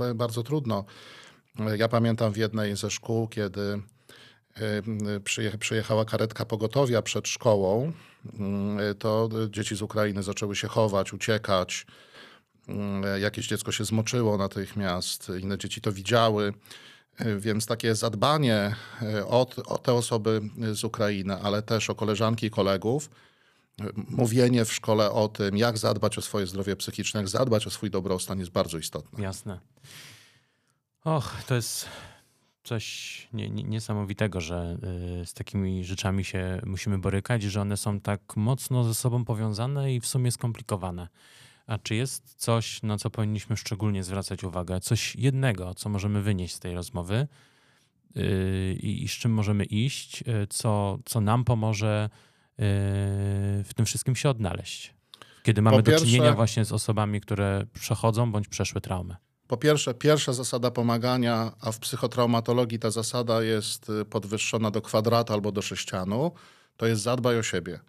e, 0.00 0.14
bardzo 0.14 0.42
trudno. 0.42 0.84
Ja 1.76 1.88
pamiętam 1.88 2.32
w 2.32 2.36
jednej 2.36 2.76
ze 2.76 2.90
szkół, 2.90 3.28
kiedy 3.28 3.82
przyjechała 5.60 6.04
karetka 6.04 6.44
pogotowia 6.44 7.02
przed 7.02 7.28
szkołą, 7.28 7.92
mm, 8.38 8.94
to 8.98 9.28
dzieci 9.50 9.76
z 9.76 9.82
Ukrainy 9.82 10.22
zaczęły 10.22 10.56
się 10.56 10.68
chować, 10.68 11.12
uciekać. 11.12 11.86
Mm, 12.68 13.20
jakieś 13.22 13.46
dziecko 13.46 13.72
się 13.72 13.84
zmoczyło 13.84 14.38
natychmiast, 14.38 15.32
inne 15.40 15.58
dzieci 15.58 15.80
to 15.80 15.92
widziały. 15.92 16.54
Więc 17.38 17.66
takie 17.66 17.94
zadbanie 17.94 18.76
e, 19.02 19.26
o, 19.26 19.46
o 19.66 19.78
te 19.78 19.94
osoby 19.94 20.40
z 20.72 20.84
Ukrainy, 20.84 21.36
ale 21.42 21.62
też 21.62 21.90
o 21.90 21.94
koleżanki 21.94 22.46
i 22.46 22.50
kolegów, 22.50 23.10
mówienie 23.94 24.64
w 24.64 24.72
szkole 24.72 25.10
o 25.10 25.28
tym, 25.28 25.56
jak 25.56 25.78
zadbać 25.78 26.18
o 26.18 26.22
swoje 26.22 26.46
zdrowie 26.46 26.76
psychiczne, 26.76 27.20
jak 27.20 27.28
zadbać 27.28 27.66
o 27.66 27.70
swój 27.70 27.90
dobrostan 27.90 28.38
jest 28.38 28.50
bardzo 28.50 28.78
istotne. 28.78 29.24
Jasne. 29.24 29.58
Och, 31.04 31.44
to 31.46 31.54
jest 31.54 31.86
coś 32.64 33.28
nie, 33.32 33.50
nie, 33.50 33.62
niesamowitego, 33.62 34.40
że 34.40 34.76
y, 35.22 35.26
z 35.26 35.34
takimi 35.34 35.84
rzeczami 35.84 36.24
się 36.24 36.60
musimy 36.66 36.98
borykać, 36.98 37.42
że 37.42 37.60
one 37.60 37.76
są 37.76 38.00
tak 38.00 38.36
mocno 38.36 38.84
ze 38.84 38.94
sobą 38.94 39.24
powiązane 39.24 39.94
i 39.94 40.00
w 40.00 40.06
sumie 40.06 40.32
skomplikowane. 40.32 41.08
A 41.66 41.78
czy 41.78 41.94
jest 41.94 42.34
coś, 42.34 42.82
na 42.82 42.98
co 42.98 43.10
powinniśmy 43.10 43.56
szczególnie 43.56 44.02
zwracać 44.02 44.44
uwagę? 44.44 44.80
Coś 44.80 45.16
jednego, 45.16 45.74
co 45.74 45.88
możemy 45.88 46.22
wynieść 46.22 46.54
z 46.54 46.60
tej 46.60 46.74
rozmowy 46.74 47.28
yy, 48.14 48.72
i 48.74 49.08
z 49.08 49.12
czym 49.12 49.32
możemy 49.32 49.64
iść, 49.64 50.20
yy, 50.26 50.46
co, 50.46 50.98
co 51.04 51.20
nam 51.20 51.44
pomoże 51.44 52.10
yy, 52.58 52.64
w 53.64 53.70
tym 53.76 53.86
wszystkim 53.86 54.16
się 54.16 54.30
odnaleźć? 54.30 54.94
Kiedy 55.42 55.62
mamy 55.62 55.82
pierwsze, 55.82 56.04
do 56.04 56.06
czynienia 56.06 56.32
właśnie 56.32 56.64
z 56.64 56.72
osobami, 56.72 57.20
które 57.20 57.66
przechodzą 57.72 58.32
bądź 58.32 58.48
przeszły 58.48 58.80
traumę. 58.80 59.16
Po 59.50 59.56
pierwsze, 59.56 59.94
pierwsza 59.94 60.32
zasada 60.32 60.70
pomagania, 60.70 61.52
a 61.60 61.72
w 61.72 61.78
psychotraumatologii 61.78 62.78
ta 62.78 62.90
zasada 62.90 63.42
jest 63.42 63.90
y, 63.90 64.04
podwyższona 64.04 64.70
do 64.70 64.82
kwadratu 64.82 65.32
albo 65.32 65.52
do 65.52 65.62
sześcianu, 65.62 66.32
to 66.76 66.86
jest 66.86 67.02
zadbaj 67.02 67.38
o 67.38 67.42
siebie. 67.42 67.80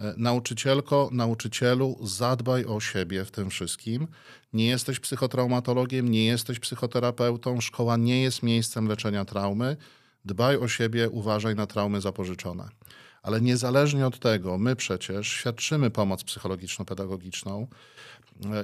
E, 0.00 0.14
nauczycielko, 0.16 1.08
nauczycielu, 1.12 1.98
zadbaj 2.02 2.64
o 2.64 2.80
siebie 2.80 3.24
w 3.24 3.30
tym 3.30 3.50
wszystkim. 3.50 4.08
Nie 4.52 4.66
jesteś 4.66 5.00
psychotraumatologiem, 5.00 6.08
nie 6.08 6.24
jesteś 6.24 6.58
psychoterapeutą, 6.58 7.60
szkoła 7.60 7.96
nie 7.96 8.22
jest 8.22 8.42
miejscem 8.42 8.88
leczenia 8.88 9.24
traumy. 9.24 9.76
Dbaj 10.24 10.56
o 10.56 10.68
siebie, 10.68 11.10
uważaj 11.10 11.54
na 11.54 11.66
traumy 11.66 12.00
zapożyczone. 12.00 12.68
Ale 13.22 13.40
niezależnie 13.40 14.06
od 14.06 14.18
tego, 14.18 14.58
my 14.58 14.76
przecież 14.76 15.28
świadczymy 15.28 15.90
pomoc 15.90 16.24
psychologiczno-pedagogiczną 16.24 17.66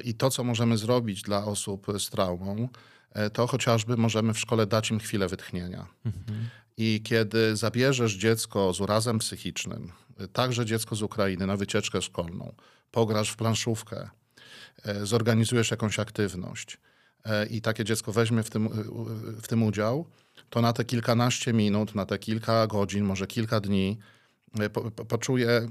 i 0.04 0.14
to, 0.14 0.30
co 0.30 0.44
możemy 0.44 0.78
zrobić 0.78 1.22
dla 1.22 1.44
osób 1.44 1.86
z 1.98 2.10
traumą, 2.10 2.68
e, 3.12 3.30
to 3.30 3.46
chociażby 3.46 3.96
możemy 3.96 4.34
w 4.34 4.38
szkole 4.38 4.66
dać 4.66 4.90
im 4.90 4.98
chwilę 4.98 5.28
wytchnienia. 5.28 5.86
Mhm. 6.06 6.48
I 6.76 7.00
kiedy 7.04 7.56
zabierzesz 7.56 8.14
dziecko 8.14 8.72
z 8.72 8.80
urazem 8.80 9.18
psychicznym, 9.18 9.92
także 10.32 10.66
dziecko 10.66 10.96
z 10.96 11.02
Ukrainy 11.02 11.46
na 11.46 11.56
wycieczkę 11.56 12.02
szkolną, 12.02 12.54
pograsz 12.90 13.30
w 13.30 13.36
planszówkę, 13.36 14.10
e, 14.84 15.06
zorganizujesz 15.06 15.70
jakąś 15.70 15.98
aktywność 15.98 16.78
i 17.50 17.60
takie 17.60 17.84
dziecko 17.84 18.12
weźmie 18.12 18.42
w 18.42 18.50
tym, 18.50 18.68
w 19.42 19.48
tym 19.48 19.62
udział, 19.62 20.06
to 20.50 20.60
na 20.60 20.72
te 20.72 20.84
kilkanaście 20.84 21.52
minut, 21.52 21.94
na 21.94 22.06
te 22.06 22.18
kilka 22.18 22.66
godzin, 22.66 23.04
może 23.04 23.26
kilka 23.26 23.60
dni 23.60 23.98
poczuje, 25.08 25.68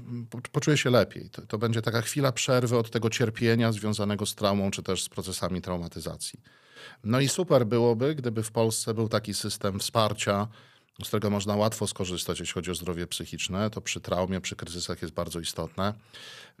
poczuje 0.52 0.76
się 0.76 0.90
lepiej. 0.90 1.30
To, 1.30 1.42
to, 1.42 1.58
będzie 1.58 1.82
taka 1.82 2.02
chwila 2.02 2.32
przerwy 2.32 2.78
od 2.78 2.90
tego 2.90 3.10
cierpienia 3.10 3.72
związanego 3.72 4.26
z 4.26 4.34
traumą, 4.34 4.70
czy 4.70 4.82
też 4.82 5.02
z 5.02 5.08
procesami 5.08 5.62
traumatyzacji. 5.62 6.40
No 7.04 7.20
i 7.20 7.28
super 7.28 7.66
byłoby, 7.66 8.14
gdyby 8.14 8.42
w 8.42 8.50
Polsce 8.50 8.94
był 8.94 9.08
taki 9.08 9.34
system 9.34 9.78
wsparcia, 9.78 10.48
z 11.04 11.08
którego 11.08 11.30
można 11.30 11.56
łatwo 11.56 11.86
skorzystać, 11.86 12.40
jeśli 12.40 12.54
chodzi 12.54 12.70
o 12.70 12.74
zdrowie 12.74 13.06
psychiczne. 13.06 13.70
To 13.70 13.80
przy 13.80 14.00
traumie, 14.00 14.40
przy 14.40 14.56
kryzysach 14.56 15.02
jest 15.02 15.14
bardzo 15.14 15.40
istotne. 15.40 15.94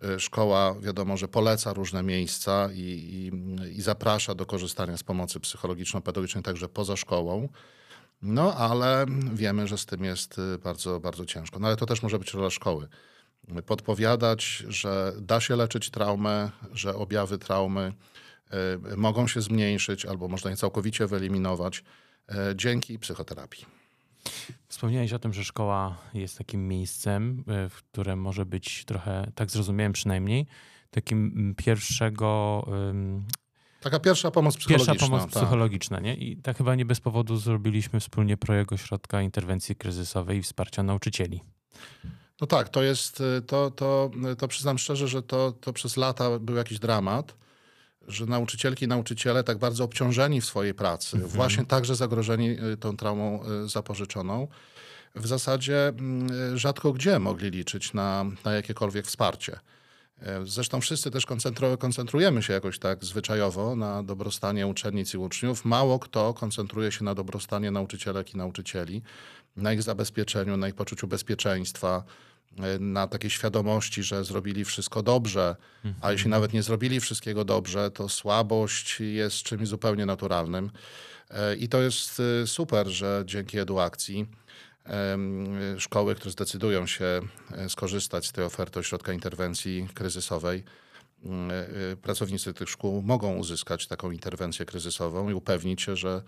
Y, 0.04 0.20
szkoła 0.20 0.74
wiadomo, 0.80 1.16
że 1.16 1.28
poleca 1.28 1.72
różne 1.72 2.02
miejsca 2.02 2.68
i, 2.72 2.80
i, 2.80 3.32
i 3.78 3.82
zaprasza 3.82 4.34
do 4.34 4.46
korzystania 4.46 4.96
z 4.96 5.02
pomocy 5.02 5.40
psychologiczno-pedagogicznej 5.40 6.42
także 6.42 6.68
poza 6.68 6.96
szkołą. 6.96 7.48
No, 8.22 8.54
ale 8.54 9.06
wiemy, 9.32 9.66
że 9.66 9.78
z 9.78 9.86
tym 9.86 10.04
jest 10.04 10.38
y, 10.38 10.58
bardzo, 10.58 11.00
bardzo 11.00 11.26
ciężko. 11.26 11.58
No 11.58 11.66
ale 11.66 11.76
to 11.76 11.86
też 11.86 12.02
może 12.02 12.18
być 12.18 12.34
rola 12.34 12.50
szkoły. 12.50 12.88
Podpowiadać, 13.66 14.64
że 14.68 15.12
da 15.20 15.40
się 15.40 15.56
leczyć 15.56 15.90
traumę, 15.90 16.50
że 16.72 16.94
objawy 16.94 17.38
traumy 17.38 17.92
y, 18.92 18.96
mogą 18.96 19.26
się 19.26 19.40
zmniejszyć 19.40 20.06
albo 20.06 20.28
można 20.28 20.50
je 20.50 20.56
całkowicie 20.56 21.06
wyeliminować 21.06 21.84
y, 22.30 22.34
dzięki 22.56 22.98
psychoterapii. 22.98 23.66
Wspomniałeś 24.68 25.12
o 25.12 25.18
tym, 25.18 25.32
że 25.32 25.44
szkoła 25.44 25.98
jest 26.14 26.38
takim 26.38 26.68
miejscem, 26.68 27.44
w 27.70 27.76
którym 27.76 28.20
może 28.20 28.46
być 28.46 28.84
trochę, 28.84 29.32
tak 29.34 29.50
zrozumiałem 29.50 29.92
przynajmniej, 29.92 30.46
takim 30.90 31.32
mm, 31.36 31.54
pierwszego 31.54 32.66
Taka 33.86 34.00
pierwsza 34.00 34.30
pomoc 34.30 34.56
psychologiczna. 34.56 34.92
Pierwsza 34.92 35.06
pomoc 35.06 35.22
tak. 35.22 35.42
psychologiczna, 35.42 36.00
nie? 36.00 36.14
I 36.14 36.36
tak 36.36 36.56
chyba 36.56 36.74
nie 36.74 36.84
bez 36.84 37.00
powodu 37.00 37.36
zrobiliśmy 37.36 38.00
wspólnie 38.00 38.36
projekt 38.36 38.72
Ośrodka 38.72 39.22
Interwencji 39.22 39.76
Kryzysowej 39.76 40.38
i 40.38 40.42
Wsparcia 40.42 40.82
Nauczycieli. 40.82 41.40
No 42.40 42.46
tak, 42.46 42.68
to 42.68 42.82
jest, 42.82 43.22
to, 43.46 43.70
to, 43.70 44.10
to 44.38 44.48
przyznam 44.48 44.78
szczerze, 44.78 45.08
że 45.08 45.22
to, 45.22 45.52
to 45.52 45.72
przez 45.72 45.96
lata 45.96 46.38
był 46.38 46.56
jakiś 46.56 46.78
dramat, 46.78 47.36
że 48.08 48.26
nauczycielki 48.26 48.84
i 48.84 48.88
nauczyciele 48.88 49.44
tak 49.44 49.58
bardzo 49.58 49.84
obciążeni 49.84 50.40
w 50.40 50.44
swojej 50.44 50.74
pracy, 50.74 51.16
mhm. 51.16 51.34
właśnie 51.34 51.66
także 51.66 51.94
zagrożeni 51.94 52.50
y, 52.50 52.76
tą 52.76 52.96
traumą 52.96 53.40
y, 53.64 53.68
zapożyczoną, 53.68 54.48
w 55.14 55.26
zasadzie 55.26 55.88
mm, 55.88 56.58
rzadko 56.58 56.92
gdzie 56.92 57.18
mogli 57.18 57.50
liczyć 57.50 57.94
na, 57.94 58.24
na 58.44 58.52
jakiekolwiek 58.52 59.06
wsparcie. 59.06 59.58
E, 60.22 60.46
zresztą 60.46 60.80
wszyscy 60.80 61.10
też 61.10 61.26
koncentrujemy 61.78 62.42
się 62.42 62.52
jakoś 62.52 62.78
tak 62.78 63.04
zwyczajowo 63.04 63.76
na 63.76 64.02
dobrostanie 64.02 64.66
uczennic 64.66 65.14
i 65.14 65.18
uczniów. 65.18 65.64
Mało 65.64 65.98
kto 65.98 66.34
koncentruje 66.34 66.92
się 66.92 67.04
na 67.04 67.14
dobrostanie 67.14 67.70
nauczycielek 67.70 68.34
i 68.34 68.36
nauczycieli, 68.36 69.02
na 69.56 69.72
ich 69.72 69.82
zabezpieczeniu, 69.82 70.56
na 70.56 70.68
ich 70.68 70.74
poczuciu 70.74 71.06
bezpieczeństwa, 71.08 72.04
e, 72.58 72.78
na 72.78 73.06
takiej 73.06 73.30
świadomości, 73.30 74.02
że 74.02 74.24
zrobili 74.24 74.64
wszystko 74.64 75.02
dobrze, 75.02 75.56
a 76.00 76.12
jeśli 76.12 76.30
nawet 76.30 76.52
nie 76.52 76.62
zrobili 76.62 77.00
wszystkiego 77.00 77.44
dobrze, 77.44 77.90
to 77.90 78.08
słabość 78.08 79.00
jest 79.00 79.36
czymś 79.36 79.68
zupełnie 79.68 80.06
naturalnym. 80.06 80.70
E, 81.30 81.56
I 81.56 81.68
to 81.68 81.82
jest 81.82 82.22
super, 82.46 82.86
że 82.88 83.22
dzięki 83.26 83.58
eduakcji 83.58 84.26
szkoły, 85.78 86.14
które 86.14 86.30
zdecydują 86.30 86.86
się 86.86 87.20
e, 87.52 87.68
skorzystać 87.68 88.26
z 88.26 88.32
tej 88.32 88.44
oferty 88.44 88.80
ośrodka 88.80 89.12
interwencji 89.12 89.88
kryzysowej, 89.94 90.64
mm, 91.24 91.50
e, 91.92 91.96
pracownicy 91.96 92.54
tych 92.54 92.70
szkół 92.70 93.02
mogą 93.02 93.36
uzyskać 93.36 93.86
taką 93.86 94.10
interwencję 94.10 94.66
kryzysową 94.66 95.30
i 95.30 95.34
upewnić 95.34 95.82
się, 95.82 95.96
że 95.96 96.22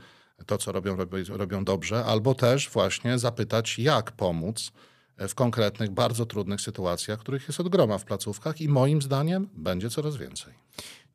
to, 0.46 0.58
co 0.58 0.72
robią, 0.72 0.96
robią 1.28 1.64
dobrze, 1.64 2.04
albo 2.04 2.34
też 2.34 2.70
właśnie 2.70 3.18
zapytać, 3.18 3.78
jak 3.78 4.12
pomóc 4.12 4.72
w 5.18 5.34
konkretnych, 5.34 5.90
bardzo 5.90 6.26
trudnych 6.26 6.60
sytuacjach, 6.60 7.18
których 7.18 7.48
jest 7.48 7.60
od 7.60 7.68
groma 7.68 7.98
w 7.98 8.04
placówkach 8.04 8.60
i 8.60 8.68
moim 8.68 9.02
zdaniem 9.02 9.48
będzie 9.54 9.90
coraz 9.90 10.16
więcej. 10.16 10.54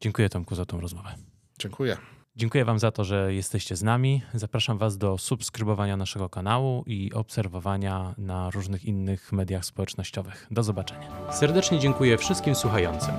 Dziękuję 0.01 0.29
Tomku 0.29 0.55
za 0.55 0.65
tą 0.65 0.79
rozmowę. 0.79 1.15
Dziękuję. 1.59 1.97
Dziękuję 2.35 2.65
Wam 2.65 2.79
za 2.79 2.91
to, 2.91 3.03
że 3.03 3.33
jesteście 3.33 3.75
z 3.75 3.83
nami. 3.83 4.21
Zapraszam 4.33 4.77
Was 4.77 4.97
do 4.97 5.17
subskrybowania 5.17 5.97
naszego 5.97 6.29
kanału 6.29 6.83
i 6.87 7.13
obserwowania 7.13 8.15
na 8.17 8.49
różnych 8.49 8.85
innych 8.85 9.31
mediach 9.31 9.65
społecznościowych. 9.65 10.47
Do 10.51 10.63
zobaczenia. 10.63 11.31
Serdecznie 11.31 11.79
dziękuję 11.79 12.17
wszystkim 12.17 12.55
słuchającym. 12.55 13.13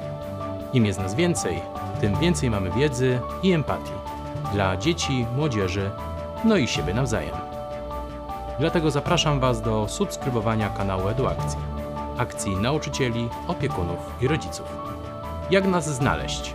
Im 0.72 0.86
jest 0.86 0.98
nas 0.98 1.14
więcej, 1.14 1.60
tym 2.00 2.18
więcej 2.18 2.50
mamy 2.50 2.70
wiedzy 2.70 3.20
i 3.42 3.52
empatii 3.52 3.92
dla 4.52 4.76
dzieci, 4.76 5.26
młodzieży, 5.36 5.90
no 6.44 6.56
i 6.56 6.66
siebie 6.66 6.94
nawzajem. 6.94 7.34
Dlatego 8.58 8.90
zapraszam 8.90 9.40
Was 9.40 9.62
do 9.62 9.88
subskrybowania 9.88 10.68
kanału 10.68 11.08
Eduakcji, 11.08 11.60
akcji 12.16 12.56
nauczycieli, 12.56 13.28
opiekunów 13.46 13.98
i 14.20 14.28
rodziców. 14.28 14.66
Jak 15.50 15.66
nas 15.66 15.94
znaleźć? 15.96 16.54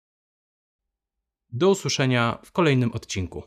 Do 1.51 1.69
usłyszenia 1.69 2.39
w 2.45 2.51
kolejnym 2.51 2.91
odcinku. 2.91 3.43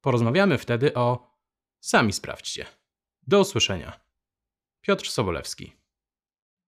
Porozmawiamy 0.00 0.58
wtedy 0.58 0.94
o. 0.94 1.32
Sami 1.80 2.12
sprawdźcie. 2.12 2.66
Do 3.22 3.40
usłyszenia. 3.40 4.00
Piotr 4.80 5.08
Sobolewski. 5.08 5.81